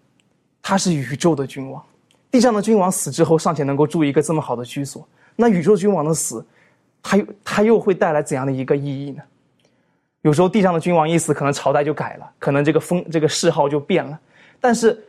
[0.61, 1.81] 他是宇宙的君王，
[2.31, 6.45] 地上的君王死之后尚且能够住一个这么好的居所，那宇宙君王的死，
[7.03, 9.23] 他又他又会带来怎样的一个意义呢？
[10.23, 14.19] 有时候地上的君王一死，可能朝代就改了，可能这个封这个谥号就变了。
[14.61, 15.03] 但是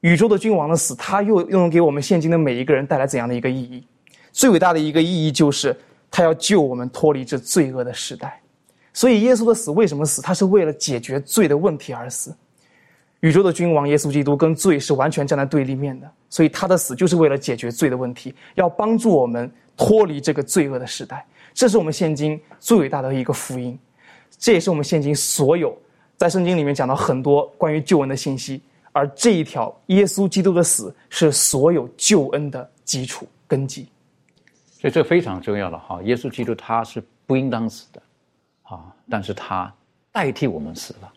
[0.00, 3.84] 宇宙的君王的死，他又又能给我们现今的每一个人带来怎样的一个意义？
[4.32, 5.76] 最伟大的一个意义就是，
[6.10, 8.40] 他要救我们脱离这罪恶的时代。
[8.92, 10.22] 所以，耶稣的死为什么死？
[10.22, 12.34] 他是为了解决罪的问题而死。
[13.24, 21.24] 宇宙的君王耶稣基督跟罪是完全站在对立面的，所以他的死就是为了解决罪的问题，要帮助我们脱离这个罪恶的时代。
[21.54, 23.78] 这是我们现今最伟大的一个福音，
[24.38, 25.74] 这也是我们现今所有
[26.18, 28.60] 在圣经里面讲到很多关于救恩的信息。
[28.92, 33.88] 而这一条耶稣基督的死是所有救恩的基础根基。
[34.78, 38.02] 所以这非常重要了哈，耶稣基督他是不应当死的，
[38.64, 39.72] 啊，但是他
[40.12, 41.10] 代替我们死了，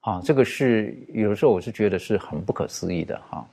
[0.00, 3.46] 啊，这个是有的时候我是觉得是很不可思议的哈，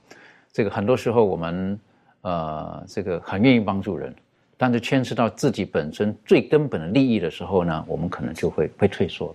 [0.50, 1.78] 这个很多时候我们
[2.22, 4.14] 呃这个很愿意帮助人，
[4.56, 9.28] 但是牵涉到自己本身最根本的利益的时候呢，我们可能就会会退缩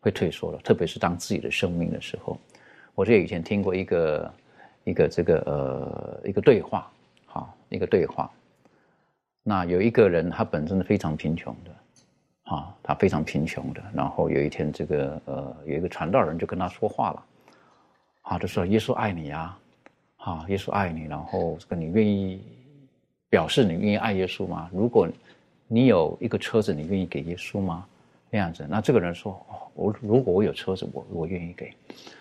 [0.00, 2.38] 会退缩了，特别是当自己的生命的时候，
[2.94, 4.34] 我这以前听过一个
[4.84, 6.90] 一个这个呃一个对话，
[7.26, 8.30] 哈，一个对话。
[9.42, 11.70] 那有一个人，他本身是非常贫穷的，
[12.48, 13.82] 啊，他非常贫穷的。
[13.94, 17.24] 然后有一天，这个呃，有一个传道人就跟他说话了，
[18.22, 19.58] 啊，就说耶稣爱你呀，
[20.16, 21.04] 啊，耶稣爱你。
[21.04, 22.42] 然后这个你愿意
[23.28, 24.70] 表示你愿意爱耶稣吗？
[24.72, 25.08] 如果
[25.66, 27.86] 你有一个车子，你愿意给耶稣吗？
[28.30, 31.72] 那样子，那这个人说，哦我如果我有车子，我我愿意给，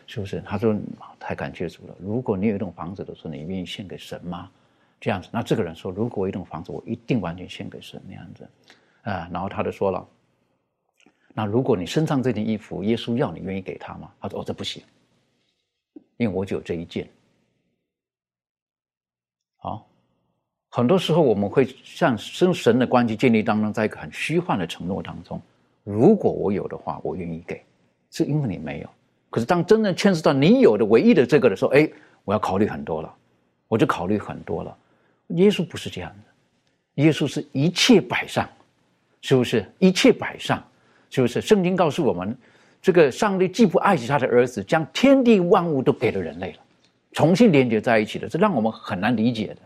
[0.06, 0.42] 是不是？
[0.42, 0.78] 他说
[1.20, 1.96] 太感谢主了。
[2.00, 4.50] 如果你有一栋房子的时候，你愿意献给神吗？
[5.00, 8.50] 这样子，那这个人说：“如果我一栋房子，我一定完全献给神那样子。”
[9.04, 10.06] 啊，然后他就说了
[11.38, 14.82] ：“那如果你身上这件衣服，耶稣要你愿意给他吗？”他说：“哦，这不行，
[16.18, 17.08] 因为我只有这一件。”
[19.62, 19.88] 好，
[20.70, 25.40] 很多时候我们会像跟神的关系建立当中，在一个很虚幻的承诺当中，
[25.84, 27.64] 如果我有的话，我愿意给，
[28.10, 28.90] 是因为你没有。
[29.30, 31.88] 可是当真正牵涉到你有的唯一的这个的时候，哎，
[32.24, 33.16] 我要考虑很多了，
[33.68, 34.76] 我就考虑很多了。
[35.36, 38.50] 耶稣不是这样的，耶稣是一切摆上，
[39.22, 40.64] 是不是一切摆上？
[41.10, 41.42] 是不是？
[41.42, 42.38] 圣经告诉我们，
[42.82, 46.60] 这个上帝既不爱惜他的儿子，将天地万物都给了人类了，
[47.14, 49.58] 重新连接在一起的，这让我们很难理解的。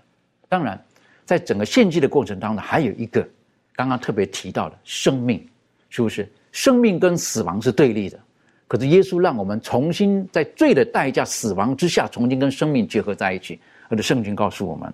[0.50, 0.82] 当然，
[1.26, 3.28] 在整个献祭的过程当中，还有一个
[3.74, 5.48] 刚刚特别提到的生命，
[5.90, 6.28] 是不是？
[6.52, 8.20] 生命跟死亡是对立的，
[8.68, 13.60] 可是耶稣让我们重新在罪的代价、死亡之下，重新跟生命结合在一起。
[13.90, 14.92] 而且圣经告诉我们。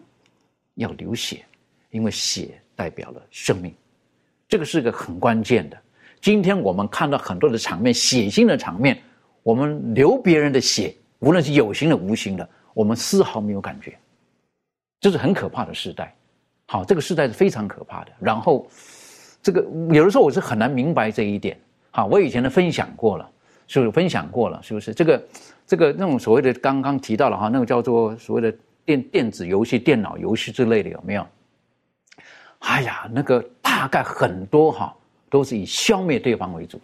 [0.78, 1.44] 要流血，
[1.90, 3.74] 因为血代表了生命，
[4.48, 5.78] 这个是个很关键的。
[6.22, 8.98] 今天我们看到很多的场面，血腥的场面，
[9.44, 13.98] 我们流别人的血，无论是有形的、无形的，我们丝毫没有感觉，
[15.00, 16.14] 这是很可怕的时代。
[16.68, 18.12] 好，这个时代是非常可怕的。
[18.20, 18.68] 然后，
[19.42, 21.58] 这个有的时候我是很难明白这一点。
[21.92, 23.30] 好，我以前的分享过了，
[23.68, 24.62] 是不是分享过了？
[24.62, 25.24] 是不是这个
[25.66, 28.58] 这个那种所谓的刚刚提到了哈，那个叫做所谓的。
[28.88, 31.28] 电电子游戏、电脑游戏之类的有没有？
[32.60, 34.96] 哎呀，那个大概很多哈，
[35.30, 36.80] 都是以消灭对方为主，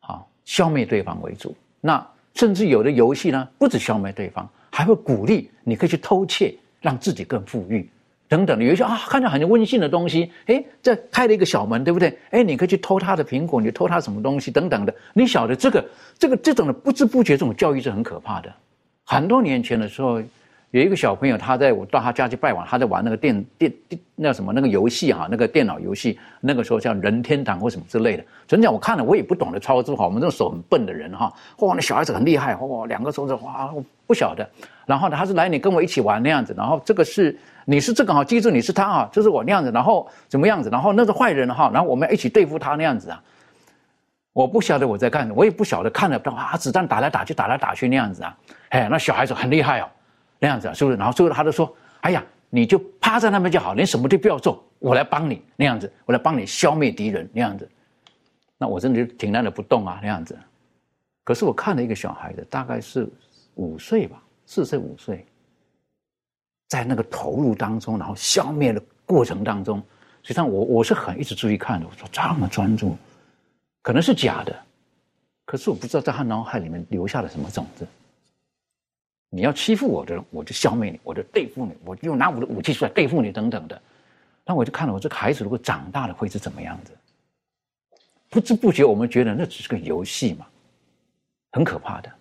[0.00, 1.54] 好，消灭对方为主。
[1.80, 7.88] 那甚至有的游戏呢，不止消灭对方，还会鼓励你可以去偷窃，让自己更富裕
[8.28, 8.64] 等等的。
[8.64, 12.18] 有一些啊，看到很温馨的东西，哎，这开了一个小门，对不对？
[12.30, 14.94] 哎，你可以去偷他的苹果，你偷他什么东西等等的。
[15.12, 15.84] 你晓得这个
[16.18, 18.52] 这个这种的不知不觉这种教育是很可怕的。
[19.04, 20.22] 很多年前的时候。
[20.72, 28.24] 有一个小朋友，他在我到他家去拜访，他在玩那个电电电那什么那个游戏哈，那个电脑游戏，那个时候叫任天堂或什么之类的。
[28.48, 33.70] 真讲我看了，我也不懂得操作哈，我们这种手很笨的人哈，哇，那小孩子很厉害，哇，两个手指哇，
[34.06, 34.48] 不晓得。
[34.86, 43.22] 然后呢，他是来你跟我一起玩那样子，然后这个是你是这个哈，记住你是他啊，就是我那样子，然后怎么样子，然后那是坏人哈，然后我们一起对付他那样子啊。
[44.32, 48.34] 我不晓得我在干，我也不晓得看了啊，子弹打来打去，打来打去那样子啊，
[48.70, 49.88] 哎，那小孩子很厉害哦。
[50.42, 50.96] 那样子是不是？
[50.96, 51.72] 然后最后他就说
[52.02, 57.70] ：“哎呀，你就趴在那边就好，连什么都不要做，我来帮你那样子，我来帮你消灭敌人那样子。”
[58.58, 60.36] 那我真的就挺那的不动啊那样子。
[61.22, 63.08] 可是我看了一个小孩子，大概是
[63.54, 65.24] 五岁吧，四岁五岁，
[66.68, 69.80] 在那个投入当中，然后消灭的过程当中，
[70.24, 71.86] 实际上我我是很一直注意看的。
[71.86, 72.96] 我说这么专注，
[73.80, 74.52] 可能是假的，
[75.44, 77.86] 可是我不知道在他脑海里面留下了什么种子。
[79.34, 83.80] 你要欺负我的，我就消灭你，我就对付你，我就拿我的武器出来对付你，等等的。
[84.44, 86.92] 那我就看了，我这个孩子如果长大了会是怎么样子？
[88.28, 90.46] 不知不觉，我们觉得那只是个游戏嘛，
[91.52, 92.12] 很可怕的。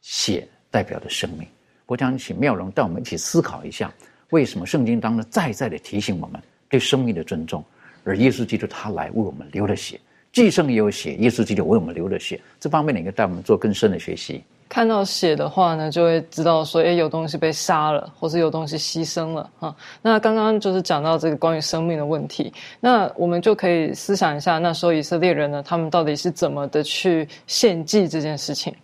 [0.00, 1.46] 血代表的生命，
[1.86, 3.94] 我想请妙容带我们一起思考一下，
[4.30, 7.64] 为什么圣经当中再再的提醒我们对生命的尊重，
[8.02, 10.00] 而耶稣基督他来为我们流了血，
[10.32, 14.42] 既生也有血，耶稣基督为我们流了血，这方面你应该带我们做更深的学习。
[14.68, 19.74] 看到血的话呢，就会知道说，哎，有东西被杀了，或是有东西牺牲了哈。
[20.02, 28.74] 那刚刚就是讲到这个关于生命的问题，那我们就可以思想一下，那时候以色列人呢，他们到底是怎么的去献祭这件事情。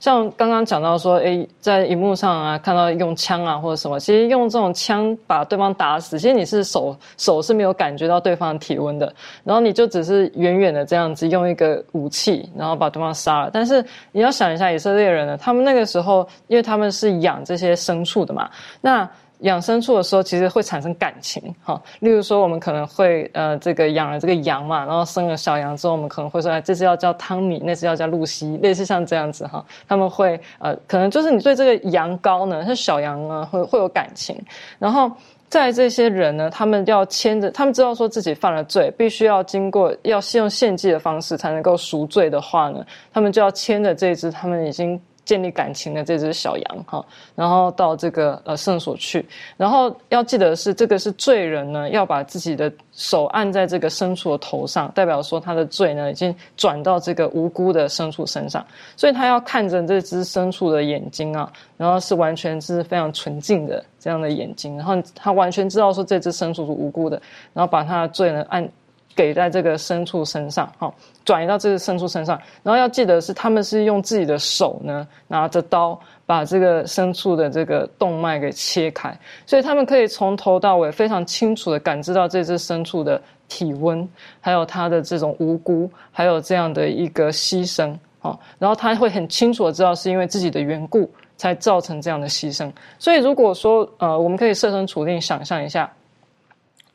[0.00, 9.12] 像刚刚讲到说，哎，在荧幕上啊，看到用枪啊或者什么，其实用这种枪把对方打死，其实你是手手是没有感觉到对方的体温的，
[9.44, 13.50] 然后你就只是远远的这样子用一个武器，然后把对方杀了。
[13.52, 18.50] 但是你要想一下，以色列人呢，他们那个时候，因为他们是养这些牲畜的嘛，
[18.80, 19.08] 那。
[19.40, 21.80] 养牲畜的时候，其实会产生感情，哈。
[22.00, 29.64] 例如说，我们可能会呃，这个养了这个羊嘛，然后生了小羊之后，我们可能会说，哎，这只要叫汤米，那只要叫露西，类似像这样子哈。
[29.86, 34.36] 他们会呃，可能就是你对这个羊羔呢，是小羊呢，会会有感情。
[34.78, 35.10] 然后
[35.48, 45.00] 在这些人呢，他们要牵着，他们知道说自己犯了罪，必须要经过要先用献祭的方式才能够赎罪的话呢，他们就要牵着这只他们已经。
[45.26, 47.04] 建立感情的这只小羊哈，
[47.34, 49.26] 然后到这个呃圣所去，
[49.58, 58.64] 然后要记得是这个是罪人呢，要把自己的手按在这个牲畜的头上，代表说他的罪呢已经转到这个无辜的牲畜身上，
[58.96, 67.20] 所以他要看着这只牲畜的眼睛啊，然后是完全是非常纯净的这样的眼睛，然后他完全知道说这只牲畜是无辜的，
[67.52, 68.66] 然后把他的罪呢按。
[69.16, 70.92] 给在这个牲畜身上，哈，
[71.24, 84.06] 转移到这个牲畜身上，然后要记得是他们是用自己的手呢，拿着刀把这个牲畜的这个动脉给切开，所以他们可以从头到尾非常清楚的感知到这只牲畜的体温，
[84.38, 95.90] 还有它的这种无辜，还有这样的一个牺牲，哈，然后他会很清楚的知道是因为自己的缘故才造成这样的牺牲，所以如果说呃，我们可以设身处地想象一下。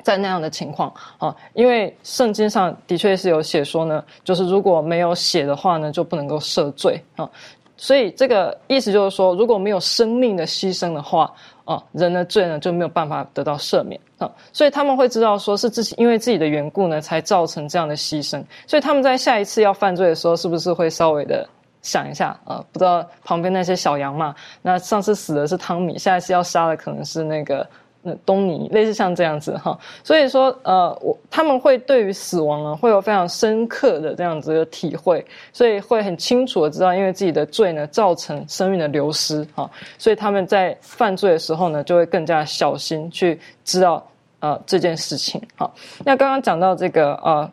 [0.03, 7.29] 在那样的情况啊，因为圣经上的确是有写说呢，就是如果没有血的话呢，就不能够赦罪啊。
[7.77, 11.33] 所以这个意思就是说，如果没有生命的牺牲的话
[11.65, 14.29] 啊，人的罪呢就没有办法得到赦免啊。
[14.53, 18.43] 所以他们会知道说是自己因为自己的缘故呢，才造成这样的牺牲。
[18.67, 21.47] 所以他们在下一次要犯罪的时候，是不是会稍微的
[21.81, 22.63] 想一下啊？
[22.71, 24.35] 不知道旁边那些小羊嘛？
[24.61, 27.67] 那上次死的是汤米，下一次要杀的可能是那个。
[28.03, 35.23] 那东尼类似像这样子哈，所以说呃，我他们会对于死亡呢会有非常深刻的这样子的体会，
[35.53, 44.03] 所以会很清楚的知道，因为自己的罪呢造成生命的流失哈，所以他们在犯罪的时候呢就会更加小心去知道
[44.39, 45.71] 呃这件事情哈。
[46.03, 47.51] 那刚刚讲到这个呃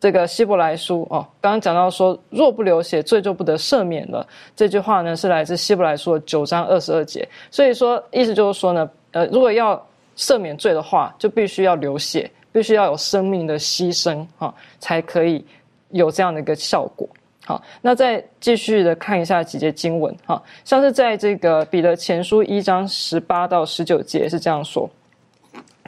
[0.00, 4.26] 这个希伯来书哦，刚刚讲到说若不流血，罪就不得赦免了。
[4.56, 8.88] 这句话呢是来自希伯来书的九章二十二节，所以说意思就是说呢。
[9.12, 9.84] 呃，如果要
[10.16, 15.44] 赦免罪的话，就必须要流血，必须要有生命的牺牲，哈，才可以
[15.90, 17.08] 有这样的一个效果。
[17.46, 24.88] 好，那再继续的看一下几节经文，哈，像是在这个彼得前书一章十八到十九节是这样说。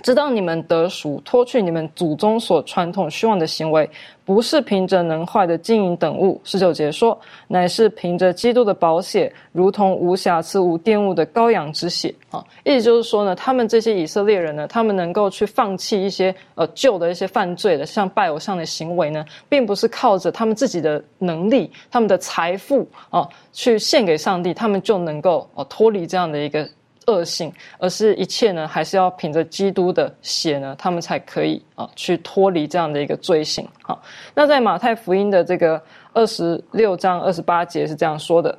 [0.03, 3.88] 知道你们得赎，脱去你们祖宗所传统虚妄的行为，
[4.24, 6.40] 不是凭着能坏的金银等物。
[6.44, 12.14] 十九节说，乃是凭着基督的宝血，如同无瑕疵、无玷污的羔羊之血。
[12.30, 26.68] 啊，意思就是说呢，他们这些以色列人呢，他们能够去放弃一些呃旧的一些犯罪的，像拜偶像的行为呢，并不是靠着他们自己的能力、他们的财富啊，去献给上帝，他们就能够哦脱离这样的一个。
[27.11, 33.66] 恶性，而是一切呢，还是要凭着基督的血呢，他们才可以啊，去脱离这样的一个罪行。
[33.82, 34.00] 好，
[34.34, 35.82] 那在马太福音的这个
[36.12, 38.56] 二十六章二十八节是这样说的：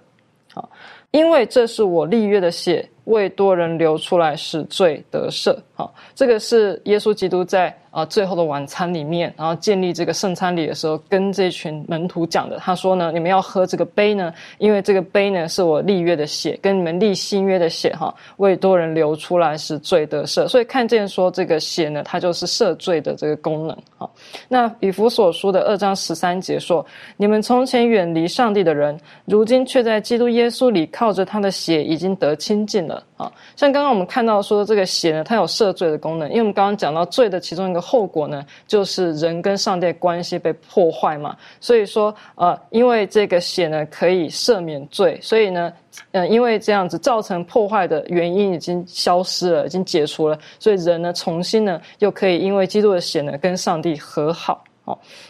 [0.53, 0.69] 好，
[1.11, 5.57] 因为这是我立约的血，为多人流出来，使罪得赦。
[5.81, 12.59] 好，这个是耶稣基督在啊最后的晚餐里面，然后建立这个圣餐礼的时候，跟这群门徒讲的。
[12.59, 20.47] 他说呢，你们要喝这个杯呢，因为这个杯呢是我立约的血，跟你们立新约的血哈，为多人流出来，是罪得赦。
[20.47, 23.75] 所以看见说这个血呢，它就是赦罪的这个功能。
[23.97, 24.13] 好，
[24.47, 26.85] 那以弗所书的二章十三节说，
[27.17, 33.03] 你们从前远离上帝的人，如今却在基督耶稣里靠着他的血已经得亲近了。
[33.17, 41.35] 啊，像刚刚我们看到说这个血呢，它有赦罪的功能，因为我们刚刚讲到罪的其中一个后果呢，就是人跟上帝关系被破坏嘛。
[41.59, 45.71] 所以说，呃，因为这个血呢可以赦免罪，所以呢，
[46.11, 54.63] 嗯，因为这样子造成破坏的原因已经消失了，已经解除了，所以人呢重新呢又可以因为基督的血呢跟上帝和好。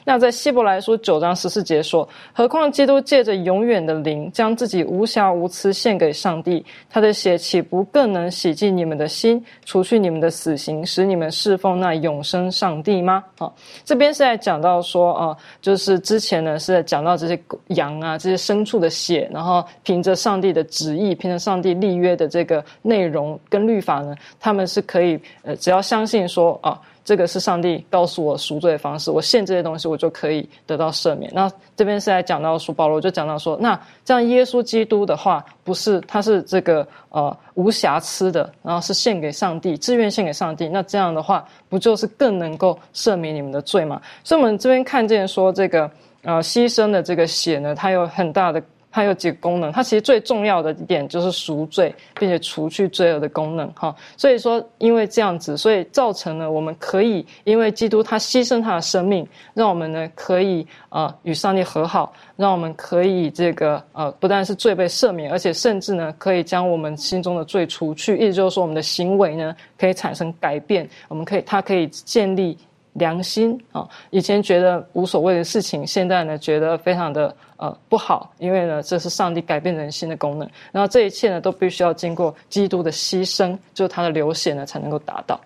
[0.03, 26.79] 那在希伯来书九章十四节说：“何况基督借着永远的灵，将自己无瑕无疵献给上帝，他的血岂不更能洗净你们的心，除去你们的死刑，使你们侍奉那永生上帝吗？”好，这边是在讲到说啊，就是之前呢是在讲到这些羊啊、这些牲畜的血，然后凭着上帝的旨意，凭着上帝立约的这个内容跟律法呢，他们是可以呃，只要相信说啊。
[27.03, 31.31] 这个是上帝告诉我赎罪的方式，我献这些东西，我就可以得到赦免。
[31.33, 40.69] 那这边是在讲到说，保罗就讲到说，那这样耶稣基督的话，不是他是这个呃无瑕疵的，然后是献给上帝，自愿献给上帝。
[40.69, 44.01] 那这样的话，不就是更能够赦免你们的罪吗？
[44.23, 45.89] 所以，我们这边看见说，这个
[46.23, 48.61] 呃牺牲的这个血呢，它有很大的。
[48.91, 53.71] 它有几个功能，它其实最重要的一点就是赎罪，并且除去罪恶的功能。
[53.73, 72.57] 哈，所以说因为这样子，所以造成了我们可以因为基督他牺牲他的生命，让我们呢可以呃与上帝和好，让我们可以这个呃不但是罪被赦免，而且甚至呢可以将我们心中的罪除去，意思就是说我们的行为呢可以产生改变，我们可以它可以建立
[72.93, 73.87] 良心啊。
[74.09, 77.35] 以前觉得无所谓的事情，现在呢觉得非常的。
[77.61, 80.49] 呃，不好，因为呢，这是上帝改变人心的功能。
[80.71, 85.39] 然后这一切呢，都必须要经过基督的牺牲，就是他的流血呢，才能够达到。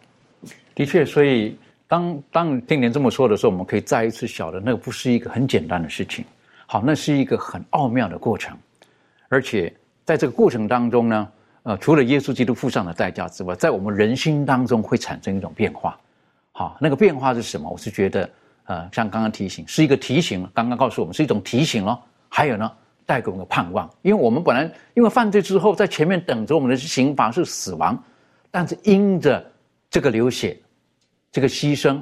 [0.73, 1.57] 的确，所以
[1.89, 6.23] 当当听您这么说的时候，我们可以再一次晓得，那个不是一个很简单的事情。
[6.65, 8.57] 好，那是一个很奥妙的过程，
[9.27, 9.73] 而且
[10.05, 11.27] 在这个过程当中呢，
[11.63, 15.99] 呃，除了耶稣基督付上的代价之外，在我们人心当中会产生一种变化。
[16.57, 17.69] 好，那个变化是什么？
[17.69, 18.29] 我是觉得。
[18.67, 20.49] 呃，像刚刚提醒，是一个提醒。
[20.53, 22.01] 刚刚告诉我们是一种提醒咯。
[22.29, 22.71] 还有呢，
[23.05, 23.87] 带给我们的盼望。
[24.01, 28.01] 因为我们本来因为犯罪之后，在前面等着我们的刑罚是死亡，
[28.49, 29.45] 但是因着
[29.89, 30.57] 这个流血，
[31.29, 32.01] 这个牺牲，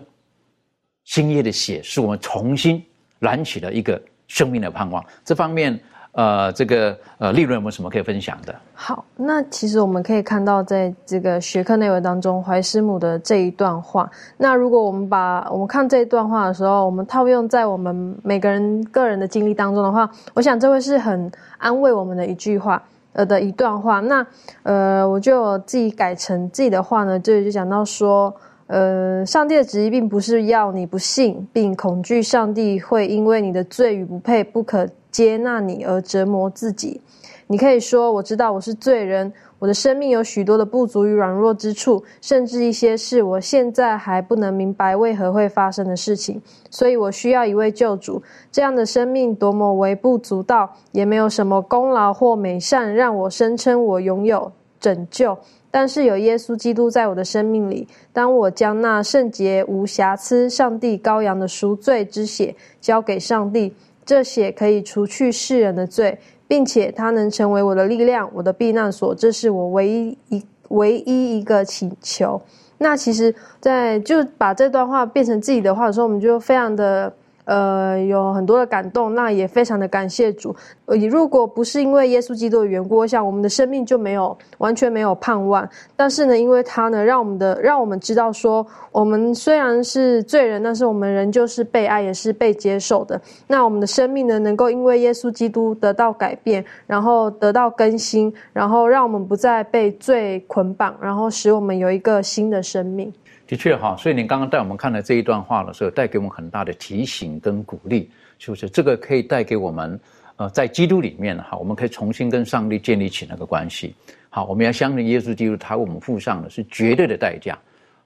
[1.04, 2.86] 新耶的血，使我们重新
[3.18, 5.04] 燃起了一个生命的盼望。
[5.26, 5.78] 这方面。
[6.14, 8.54] 呃，这个呃，利润有没有什么可以分享的？
[8.76, 14.08] 好，那其实我们可以看到，在这个学科内容当中，怀师母的这一段话。
[14.38, 22.80] 那如果我们把我们看这一段话的时候，我们套用在我们每个人个人的经历当中的话，我想这会是很安慰我们的一句话，
[23.14, 24.00] 呃的一段话。
[24.00, 24.24] 那
[24.62, 28.32] 呃，我就自己改成自己的话呢，这里就讲到说，
[28.68, 34.88] 呃，上帝的旨意并不是要你不信，并恐惧上帝会因为你的罪与不配不可。
[35.14, 37.00] 接纳你而折磨自己，
[37.46, 46.42] 你可以说：“我知道我是罪人，我的生命有许多的不足与软弱之处，甚至一些是我现在还不能明白为何会发生的事情。
[46.72, 48.24] 所以我需要一位救主。
[48.52, 55.38] 这样的生命多么微不足道，也没有什么功劳或美善让我声称我拥有拯救。
[55.70, 63.72] 但是有耶稣基督在我的生命里，当我将那圣洁无瑕疵、上帝羔羊的赎罪之血交给上帝。”
[64.06, 69.14] 这血可以除去世人的罪，并且它能成为我的力量，我的避难所。
[69.16, 72.42] 这是我唯一一唯一一个请求。
[72.78, 77.14] 那其实，在就把这段话变成自己的话的时候，我们就非常的。
[77.46, 80.56] 呃，有很多的感动，那也非常的感谢主。
[80.86, 85.68] 呃，如果不是因为耶稣基督的缘故，我想我们的生命就没有完全没有盼望。
[85.96, 93.20] 但是呢，因为他呢，让我们的让我们知道说，我们虽然是罪人，但是我们仍旧是被爱，也是被接受的。
[93.48, 103.12] 那我们的生命呢，能够因为耶稣基督得到改变，然后得到更新，然后让我们不再被罪捆绑，然后使我们有一个新的生命。
[103.54, 110.00] 的确哈，所以您刚刚带我们看了这一段话的时候，带给我们很大的提醒跟鼓励，是不是这个可以带给我们，
[110.38, 113.94] 呃，在基督里面哈，我们可以重新跟上帝建立起那个关系。
[114.32, 117.56] 好，我们要相信耶稣基督，他为我们付上的是绝对的代价。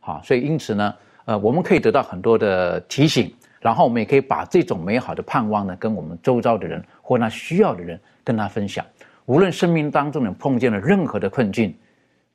[0.02, 0.94] 好，所以因此呢，
[1.24, 8.86] 呃，我们可以得到很多的提醒，然后我们也可以把这种美好的盼望呢，跟我们周遭的人或那需要的人跟他分享。
[9.28, 11.74] 无论生命当中呢碰见了任何的困境，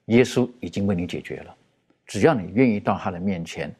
[0.07, 1.55] 耶稣已经为你解决了。
[2.13, 3.75] 只要你愿意到他的面前，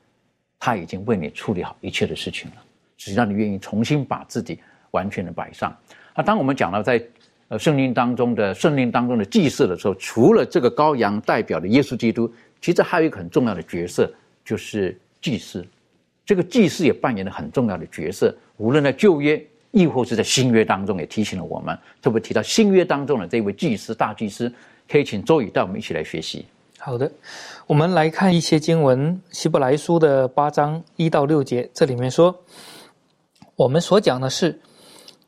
[0.59, 2.57] 他已经为你处理好一切的事情了。
[2.97, 4.59] 只要你愿意重新把自己
[4.93, 5.77] 完全的摆上。
[6.17, 7.05] 那当我们讲到在
[7.49, 14.11] 呃圣经当中的圣经当中的祭祀的时候，除了这个羔羊代表的耶稣基督，其实还有一个很重要的角色，
[14.43, 15.63] 就是祭司。
[16.25, 19.39] 这个祭司也扮演了很重要的角色，无论在旧约，
[19.73, 21.79] 亦或是在新约当中，也提醒了我们。
[22.01, 24.51] 特别提到新约当中的这位祭司大祭司，
[24.89, 26.47] 可以请周宇带我们一起来学习。
[26.85, 27.09] 好的，
[27.69, 32.35] 我们来看一些经文，《希伯来书》的八章一到六节，这里面说，
[33.55, 34.61] 我们所讲的是，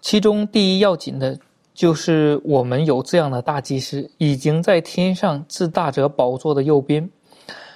[0.01, 1.39] 其中第一要紧的，
[1.73, 7.09] 就是我们有这样的大祭司，已经在天上至大者宝座的右边，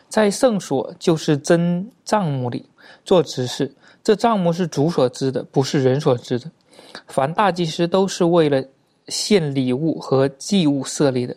[0.09, 2.69] 在圣所，就是真帐幕里
[3.05, 3.73] 做执事。
[4.03, 6.51] 这帐幕是主所知的，不是人所知的。
[7.07, 8.61] 凡大祭司都是为了
[9.07, 11.37] 献礼物和祭物设立的。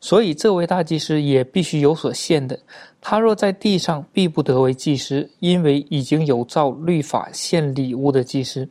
[0.00, 2.58] 所以，这位大祭司也必须有所献的。
[3.00, 8.68] 他若在地上，必不得为祭司，因为已经有照律法献礼物的祭司。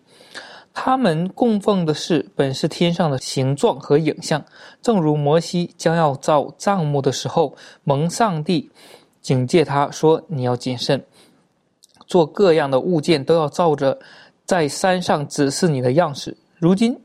[0.74, 4.43] 他们供奉的是本是天上的形状和影像，
[4.82, 8.72] 正如摩西将要造帐幕的时候，蒙上帝
[9.22, 11.05] 警戒他说：“你要谨慎，
[12.07, 13.99] 做各样的物件都要照着
[14.45, 16.99] 在山上指示你的样式。”如今，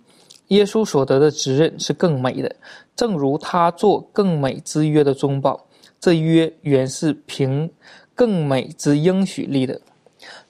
[0.49, 2.55] 耶稣所得的职任是更美的。
[2.97, 5.65] 正如他做更美之约的中保，
[6.01, 7.71] 这约原是凭
[8.15, 9.81] 更美之应许立的。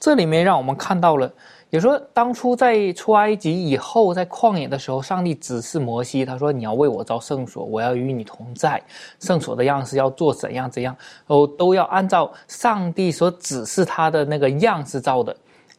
[0.01, 1.31] 这里面让我们看到了，
[1.69, 8.83] 也说当初在出埃及以后，在旷野的时候，上帝指示摩西，他说：“你要为我造圣所，我要与你同在。
[9.21, 10.97] 圣所的样式要做怎样怎样，
[11.27, 15.37] 哦，都要按照上帝所指示他的那个样式造的。”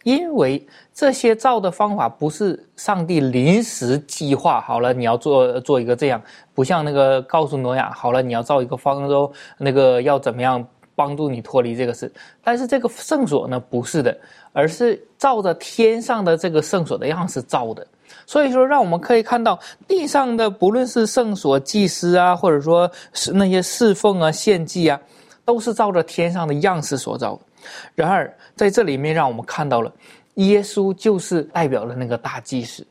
[0.09, 6.19] 因为这些造的方法不是上帝临时计划好了，你要做做一个这样，
[6.55, 12.11] 不像那个告诉挪亚好了，你要造一个方舟，那个要怎么样帮助你脱离这个事。
[12.43, 14.17] 但是这个圣所呢，不是的，
[14.51, 17.85] 而是照着天上的这个圣所的样式造的。
[18.25, 24.99] 所以说，让我们可以看到地上的不论是圣所祭司啊，或者说是那些侍奉啊、献祭啊，
[25.45, 27.39] 都是照着天上的样式所造。
[27.95, 29.91] 然而，在这里面，让我们看到了，
[30.35, 32.85] 耶稣就是代表了那个大祭司。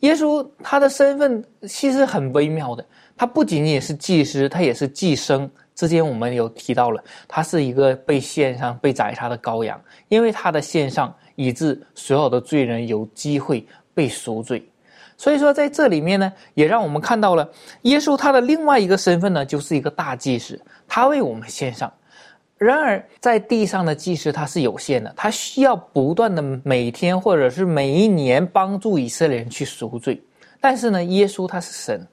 [0.00, 2.84] 耶稣他的身份其实很微妙的，
[3.16, 5.50] 他不仅仅是祭司，他也是祭生。
[5.74, 14.62] 之前我们有提到了，他是一个被献上、被宰杀的羔羊，因为他的献上，以致所有的罪人有机会被赎罪。
[15.16, 17.48] 所以说，在这里面呢，也让我们看到了
[17.82, 21.92] 耶稣他的另外一个身份呢，就是一个大祭司，他为我们献上。
[22.64, 30.20] 然而，在地上的祭司他是有限的，他需要不断的每天或者是每一年帮助以色列人去赎罪。
[30.60, 32.06] 但是呢，耶稣他是神，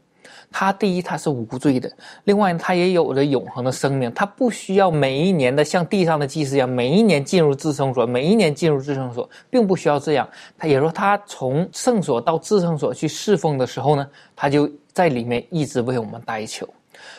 [0.51, 1.89] 他第一他是无罪的，
[2.25, 10.27] 另外他也有着永恒的生命，他不需要每一年的像地上的祭司一样，每一年进入至圣所，每一年进入至圣所，并不需要这样。
[10.57, 16.67] 他也说，他从圣所到至圣所去侍奉的时候呢，他就在里面一直为我们代求。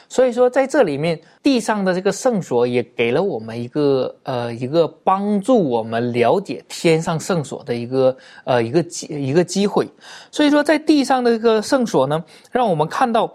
[0.08, 9.88] 所以说，在这里面，地上的这个圣所也给了我们一个呃一个帮助我们了解天上圣所的一个呃一个机一个机会。
[10.30, 13.32] 所以说，在地上的这个圣所呢，让我们看到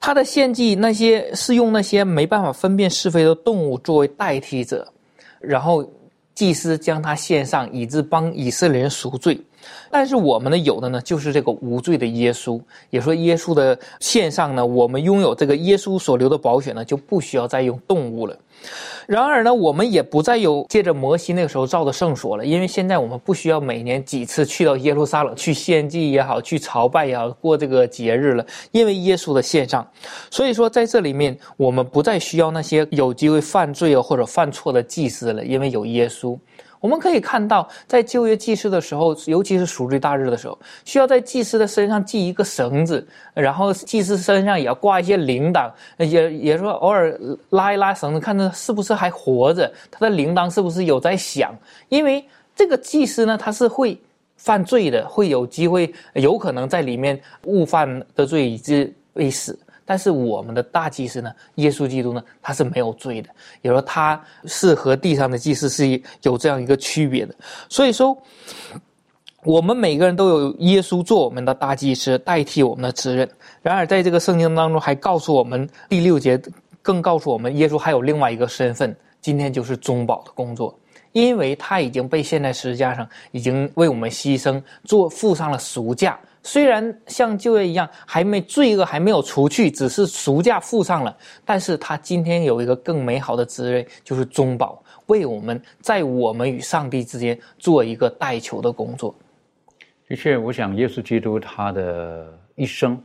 [0.00, 4.86] 他的献祭那些是用那些没办法分辨是非的动物作为代替者，
[5.40, 5.88] 然后
[6.34, 9.40] 祭司将它献上，以致帮以色列人赎罪。
[9.90, 12.60] 但是我们呢，有的呢，就是这个无罪的耶稣。
[12.90, 18.36] 也说耶稣的献上呢，我们拥有这个耶稣所留的宝血呢，就不需要再用动物了。
[19.06, 29.86] 然而呢，我们也不再有借着摩西那个时候造的圣所了，因为现在我们不需要每年几次去到耶路撒冷去献祭也好，去朝拜也好，过这个节日了，因为耶稣的献上。
[30.30, 36.36] 所以说，在这里面，我们不再需要那些有机会犯罪啊或者犯错的祭司了，因为有耶稣。
[36.80, 47.18] 我们可以看到，在旧约祭祀的时候，尤其是赎罪大日的时候，需要在祭司的身上系一个绳子，然后祭司身上也要挂一些铃铛，也也说偶尔
[47.50, 51.54] 拉一拉绳子，看他是不是还活着，他的铃铛是不是有在响？
[51.88, 52.24] 因为
[52.54, 53.98] 这个祭司呢，他是会
[54.36, 59.58] 犯罪的，会有机会，有可能在里面误犯的罪以致被死。
[59.90, 63.30] 但是我们的大祭司呢，耶稣基督呢，他是没有罪的。
[63.62, 67.34] 也说他是和地上的祭司是有这样一个区别的。
[67.70, 68.14] 所以说，
[69.44, 73.26] 我们每个人都有耶稣做我们的大祭司，代替我们的责任。
[73.62, 76.38] 然而，在这个圣经当中还告诉我们第六节，
[76.82, 80.78] 更告诉我们耶稣还有另外一个身份，今天就是中保的工作，
[81.12, 86.20] 因为他已经被现在十字架上，已经为我们牺牲，做付上了赎价。
[86.50, 99.14] 虽然像旧约一样，还没罪恶还没有除去，只是赎价付上了，但是他今天有一个更美好的职位，就是中保，为我们在我们与上帝之间做一个代求的工作。
[100.08, 102.98] 的确，我想耶稣基督他的一生，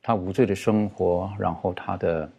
[0.00, 2.30] 他无罪的生活，然后他的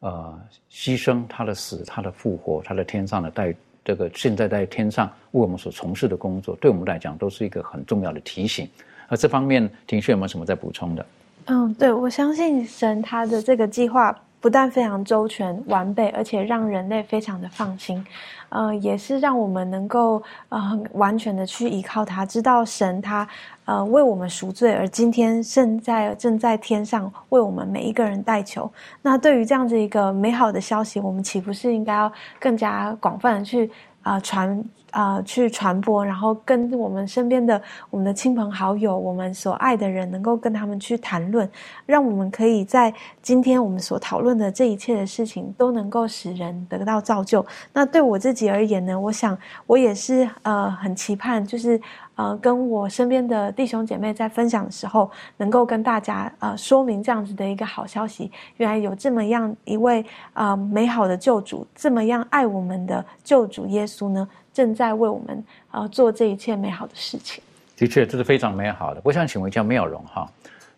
[0.00, 3.54] 呃牺牲，他的死，他的复活，他的天上的代
[3.84, 8.68] 这个现在在天上为我们所从事的工作，对我们来讲都是一个很重要的提醒。
[9.08, 11.06] 而这方面，庭旭有没有什么在补充的？
[11.46, 18.04] 嗯，对，我相信神他的这个计划不但非常周全完备，而且让人类非常的放心，
[18.50, 23.26] 呃，也是让我们能够呃很完全的去依靠他，知道神他
[23.64, 28.70] 呃为我们赎罪，而今天正在正在天上为我们每一个人代求。
[29.00, 33.70] 那对于这样子一个美好的消息，我们岂不是应该要更加广泛的去
[34.02, 34.62] 啊传？
[34.90, 37.60] 啊，去传播，然后跟我们身边的
[37.90, 41.48] 我们的亲朋好友，我们所爱的人，能够跟他们去谈论，
[41.86, 47.44] 让我们可以在今天我们所讨论的这一切的事情，都能够使人得到造就。
[47.72, 49.36] 那对我自己而言呢，我想
[49.66, 51.80] 我也是呃很期盼，就是
[52.14, 58.30] 呃跟我身边的弟兄姐妹在分享的时候，能够跟大家呃说明这样子的一个好消息。
[58.56, 64.26] 原来有这么样一位啊美好的救主，这么样爱我们的救主耶稣呢？
[64.58, 67.40] 正在为我们啊做这一切美好的事情。
[67.76, 69.00] 的确，这是非常美好的。
[69.04, 70.28] 我想请问一下妙容哈，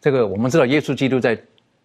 [0.03, 1.35] 这个我们知道耶稣基督在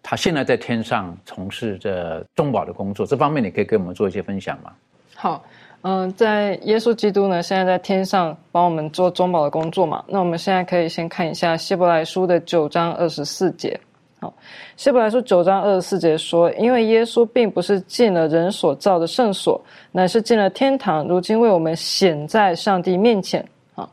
[0.02, 4.70] 他现在在天上从事着中保的工作，这方面你可以给我们做一些分享吗？
[5.14, 5.42] 好，
[5.80, 13.80] 嗯，在耶稣基督呢现在在天上帮我们做中保的工作嘛，那我们现在可以先看一下希伯来书的九章二十四节。
[14.18, 14.32] 好，
[14.76, 19.60] 希伯来书九章二十四节说：“因为耶稣并不是进了人所造的圣所，
[19.92, 23.46] 乃是进了天堂，如今为我们显在上帝面前。”
[23.76, 23.86] 啊，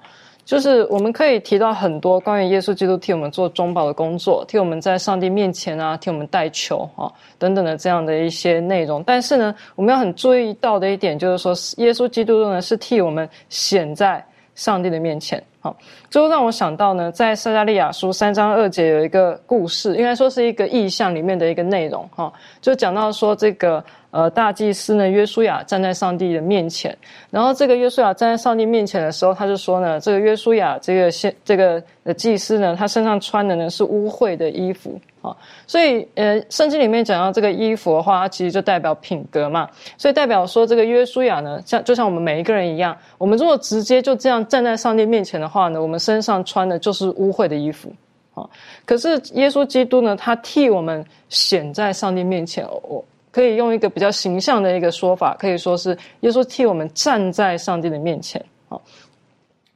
[0.46, 9.04] 就是我们可以提到很多关于耶稣基督替我们做中保的工作，替我们在上帝面前啊，替我们代求啊等等的这样的一些内容。
[9.06, 11.54] 但是呢，我们要很注意到的一点就是说，
[11.84, 15.44] 耶稣基督呢是替我们显在上帝的面前。
[15.64, 15.74] 好，
[16.10, 26.94] 最后让我想到呢，在撒加利亚书三章二节有一个故事，应该说是一个意象里面的一个内容哈，就讲到说这个呃大祭司呢约书亚站在上帝的面前，
[27.32, 31.82] 然后这个约书亚站在上帝面前的时候，他就说呢，这个约书亚这个先这个
[32.18, 35.00] 祭司呢，他身上穿的呢是污秽的衣服。
[35.24, 35.34] 啊，
[35.66, 39.70] 所以呃，圣经里面讲到这个衣服的话，它其实就代表品格嘛。
[39.98, 47.94] 所以代表说，这个约书亚呢，像就像我们每一个人一样，我们如果直接就这样站在上帝面前的话呢，我们身上穿的就是污秽的衣服
[48.34, 48.50] 啊。
[48.86, 58.80] 可是耶稣基督呢，他替我们显在上帝面前，我可以用一个比较形象的一个说法，可以说是耶稣替我们站在上帝的面前啊。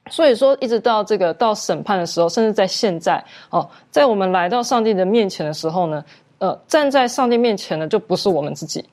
[0.09, 6.03] 所以说，一直到这个到审判的时候，甚至在现在哦，在我们来到上帝的面前的时候呢，
[6.39, 8.84] 呃，站在上帝面前呢，就不是我们自己。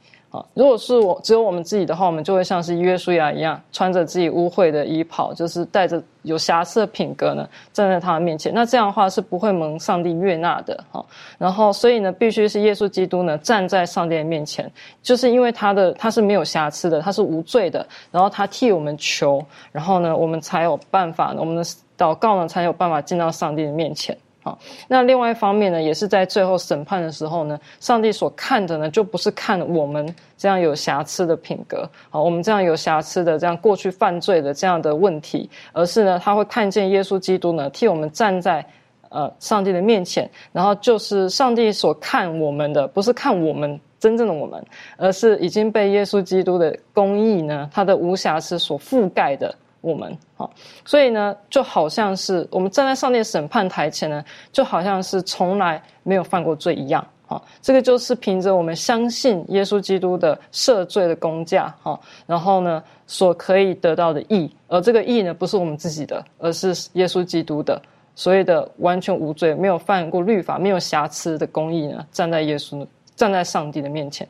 [0.54, 8.52] 如果是我只有我们自己的话，我们就会像是约书亚一样，穿着自己污秽的衣袍，就是带着有瑕疵的品格呢，站在他的面前。
[8.54, 11.04] 那这样的话是不会蒙上帝悦纳的哈。
[11.38, 14.70] 然后，所以呢，必须是耶稣基督呢站在上帝的面前，
[15.02, 17.86] 就是因为他的他是没有瑕疵的，他是无罪的。
[18.10, 21.64] 然后他替我们求，然后呢，我们才有办法呢，我们的
[21.96, 24.16] 祷告呢才有办法进到上帝的面前。
[24.44, 38.62] 好，那另外一方面呢，也是在最后审判的时候呢，上帝所看的呢，就不是看我们这样有瑕疵的品格，好，我们这样有瑕疵的这样过去犯罪的这样的问题，而是呢，他会看见耶稣基督呢，替我们站在
[39.08, 44.62] 呃上帝的面前，然后就是上帝所看我们的，不是看我们真正的我们，
[44.98, 49.54] 而是已经被耶稣基督的公义呢，他的无瑕疵所覆盖的。
[49.84, 50.50] 我们好，
[50.86, 57.06] 所以呢，就好像是我们站在上帝审判台前呢，就好像是从来没有犯过罪一样。
[57.26, 67.80] 好，这个就是凭着我们相信耶稣基督的赦罪的工价，哈，然后呢，所可以得到的义，而这个义呢，不是我们自己的，而是耶稣基督的，
[68.14, 74.26] 所谓的完全无罪、没有犯过律法、没有瑕疵的公义呢，站在耶稣、站在上帝的面前。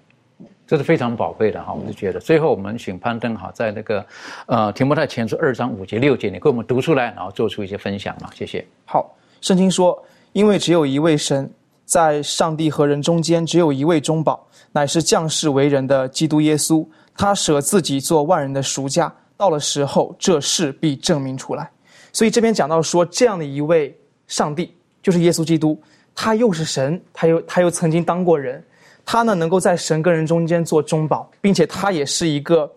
[0.66, 2.18] 这是非常宝贵的哈，我们就觉得。
[2.18, 4.04] 最后，我们请攀登哈，在那个
[4.46, 8.64] 呃提摩太前书二章五节六节，你给我们读出来，然后做出一些分享嘛，谢谢。
[8.86, 10.02] 好，圣经说，
[10.32, 11.50] 因为只有一位神，
[11.84, 14.42] 在上帝和人中间只有一位中保，
[14.72, 16.86] 乃是降世为人的基督耶稣。
[17.16, 21.70] 他舍自己做万人的赎价，到了时候，这事必证明出来。
[22.10, 23.94] 所以这边讲到说，这样的一位
[24.26, 25.78] 上帝，就是耶稣基督，
[26.14, 28.64] 他又是神，他又他又曾经当过人。
[29.04, 32.70] 他呢，能够在神跟人中间做中保，并且他也是一个，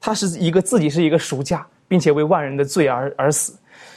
[0.00, 3.54] 他是一个自己是一个赎价，并且为万人的罪而而死。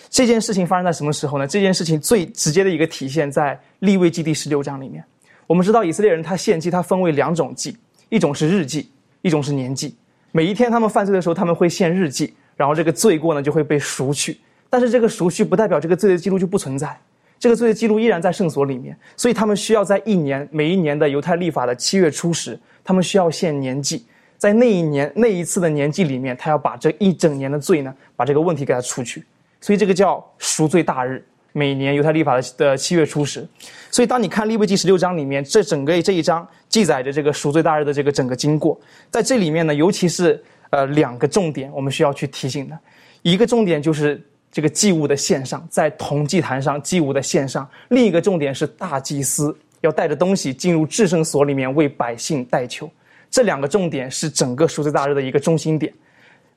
[0.09, 1.47] 这件事情发生在什么时候呢？
[1.47, 5.03] 这件事情最直接的一个体现在立位记第十六章里面。
[5.47, 7.77] 我们知道以色列人他献祭，他分为两种祭，
[8.09, 8.89] 一种是日祭，
[9.21, 9.95] 一种是年祭。
[10.31, 14.39] 每一天他们犯罪的时候，他们会献日祭，然后这个罪过呢就会被赎去。
[14.69, 16.97] 但是这个赎去不代表这个罪的记录就不存在，
[17.41, 18.95] 这个罪的记录依然在圣所里面。
[19.17, 24.05] 所以他们需要在一年每一年的犹太历法的七月初十，他们需要献年祭，
[24.37, 29.25] 在那一年那一次的年祭里面，他要把这一整年的罪呢，把这个问题给他除去。
[29.59, 33.43] 所以这个叫赎罪大日，每年犹太历法的的七月初十。
[33.89, 38.79] 所以当你看利未记十六章里面，这整个这一章记载着这个赎罪大日的这个整个经过，
[39.09, 40.39] 在这里面呢，尤其是
[40.69, 42.77] 呃两个重点，我们需要去提醒的，
[43.23, 44.21] 一个重点就是。
[44.51, 52.89] 这个祭物的献上，在铜祭坛上祭物的献上，另一个重点是大祭司要带着东西进入至圣所里面为百姓代求，
[53.29, 55.91] 这两个重点是整个赎罪大日的一个中心点，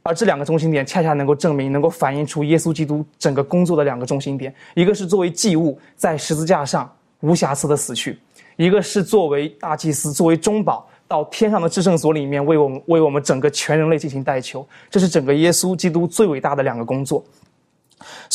[0.02, 8.18] 而这两个中心点恰恰能够证明，能够反映出耶稣基督整个工作的两个中心点，一个是作为祭物在十字架上无瑕疵的死去，
[8.56, 17.24] 一个是作为大祭司作为中保到天上的至圣所里面为我们为我们整个全人类进行代求，这是整个耶稣基督最伟大的两个工作。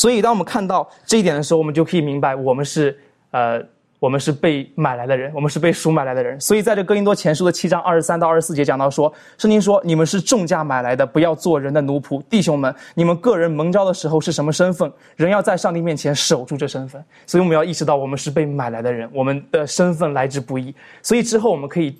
[0.00, 2.98] 所以，当我们看到这一点的时候，我们就可以明白，我们是
[3.32, 3.62] 呃，
[3.98, 6.40] 我们是被买来的人，我们是被赎买来的人。
[6.40, 14.90] 所以，在这哥林多前书的七章二十三到二十四节讲到说，圣经说：“你们是重价买来的，不要做人的奴仆。”弟兄们，你们个人蒙召的时候是什么身份？
[15.16, 17.04] 人要在上帝面前守住这身份。
[17.26, 20.74] 所以，我们要意识到，我们是被买来的人，我们的身份来之不易。
[21.02, 21.94] 所以之后，我们可以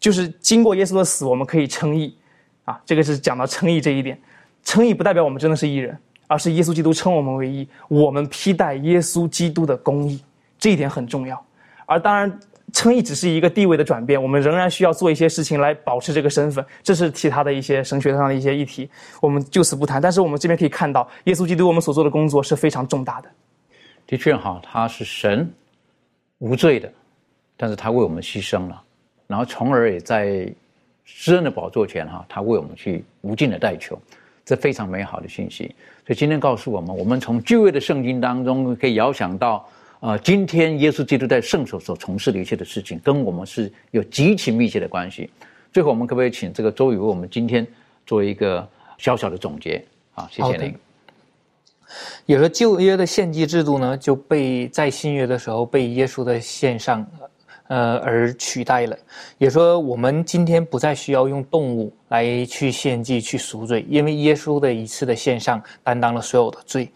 [0.00, 2.16] 就是经过耶稣的死，我们可以称义
[2.64, 2.80] 啊。
[2.86, 4.18] 这个是讲到称义这一点，
[4.64, 5.94] 称义不代表我们真的是义人。
[6.32, 10.18] 而是耶稣基督称我们为义，我们披戴耶稣基督的公义，
[10.58, 11.38] 这一点很重要。
[11.84, 12.40] 而当然，
[12.72, 18.88] 称义只是一个地位的转变，我们仍然需要做一些事情来保持这个身份，这是其他的一些神学上的一些议题，
[19.20, 20.00] 我们就此不谈。
[20.00, 23.28] 但是我们这边可以看到，耶稣基督我们所做的工作是非常重大的。
[24.06, 25.46] 的确，哈，他是神，
[26.38, 26.90] 无罪的，
[27.58, 28.82] 但是他为我们牺牲了，
[29.26, 30.50] 然后从而也在
[31.04, 34.00] 施恩的宝座前，哈，他为我们去无尽的代求。
[34.44, 35.74] 这非常美好的信息，
[36.06, 39.68] 所以今天告诉我们，我们从旧约的圣经当中可以遥想到，
[40.00, 45.30] 呃，今天耶稣基督在圣所所从事的一切的事情，跟我们是有极其密切的关系。
[45.72, 47.66] 最后，我们可不可以请这个周宇为我们今天
[48.04, 48.68] 做一个
[48.98, 49.82] 小小的总结？
[50.14, 50.74] 啊，谢谢您。
[52.26, 57.06] 有了旧约的献祭制度呢，就被在新约的时候被耶稣的献上。
[57.72, 58.94] 呃，而取代了，
[59.38, 66.86] 也说我们今天不再需要用动物来去献祭、去赎罪，因为耶稣的一次的献上担当了所有的罪。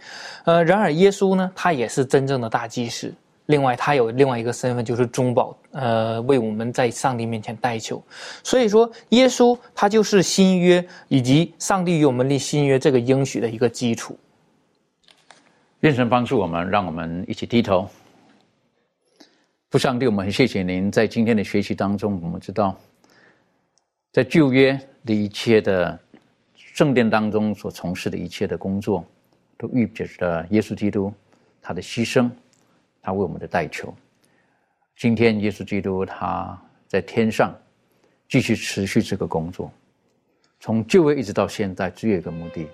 [0.44, 3.10] 呃，然而耶稣呢，他也是真正的大祭司。
[3.46, 8.02] 另外，他有另外一个身份，就是中保，呃，为我们在上帝面前代求。
[8.42, 14.18] 所以说，耶稣他就是新约以及上帝与我们立新约这个应许的一个基础。
[15.80, 17.88] 愿神帮助我们，让我们一起低头。
[19.70, 22.78] 父上帝，我们很谢谢您在今天的学习当中，我们知道，
[24.12, 25.98] 在旧约的一切的
[26.54, 29.04] 圣殿当中所从事的一切的工作，
[29.58, 31.12] 都预表着耶稣基督
[31.60, 32.30] 他的牺牲，
[33.02, 33.92] 他为我们的代求。
[34.96, 36.56] 今天耶稣基督他
[36.86, 37.52] 在天上
[38.28, 39.68] 继续持续这个工作，
[40.60, 42.68] 从旧约一直到现在，只有一个目的：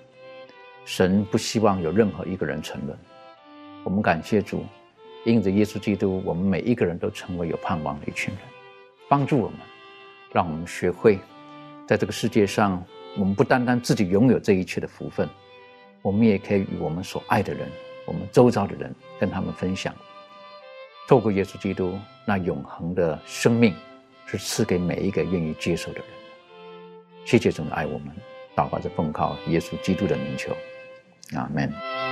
[0.84, 2.96] 神不希望有任何一个人沉沦。
[3.82, 4.62] 我们感谢主。
[5.24, 8.42] 因着耶稣基督，我们每一个人都成为有盼望的一群人，
[9.08, 9.58] 帮助我们，
[10.32, 11.18] 让我们学会
[11.86, 12.84] 在这个世界上，
[13.16, 15.28] 我们不单单自己拥有这一切的福分，
[16.02, 17.68] 我们也可以与我们所爱的人、
[18.04, 19.94] 我们周遭的人，跟他们分享，
[21.06, 21.96] 透过耶稣基督
[22.26, 23.74] 那永恒的生命，
[24.26, 26.06] 是赐给每一个愿意接受的人。
[27.24, 28.08] 谢谢主的爱我们，
[28.56, 30.52] 祷告着奉靠耶稣基督的名求，
[31.36, 32.11] 阿门。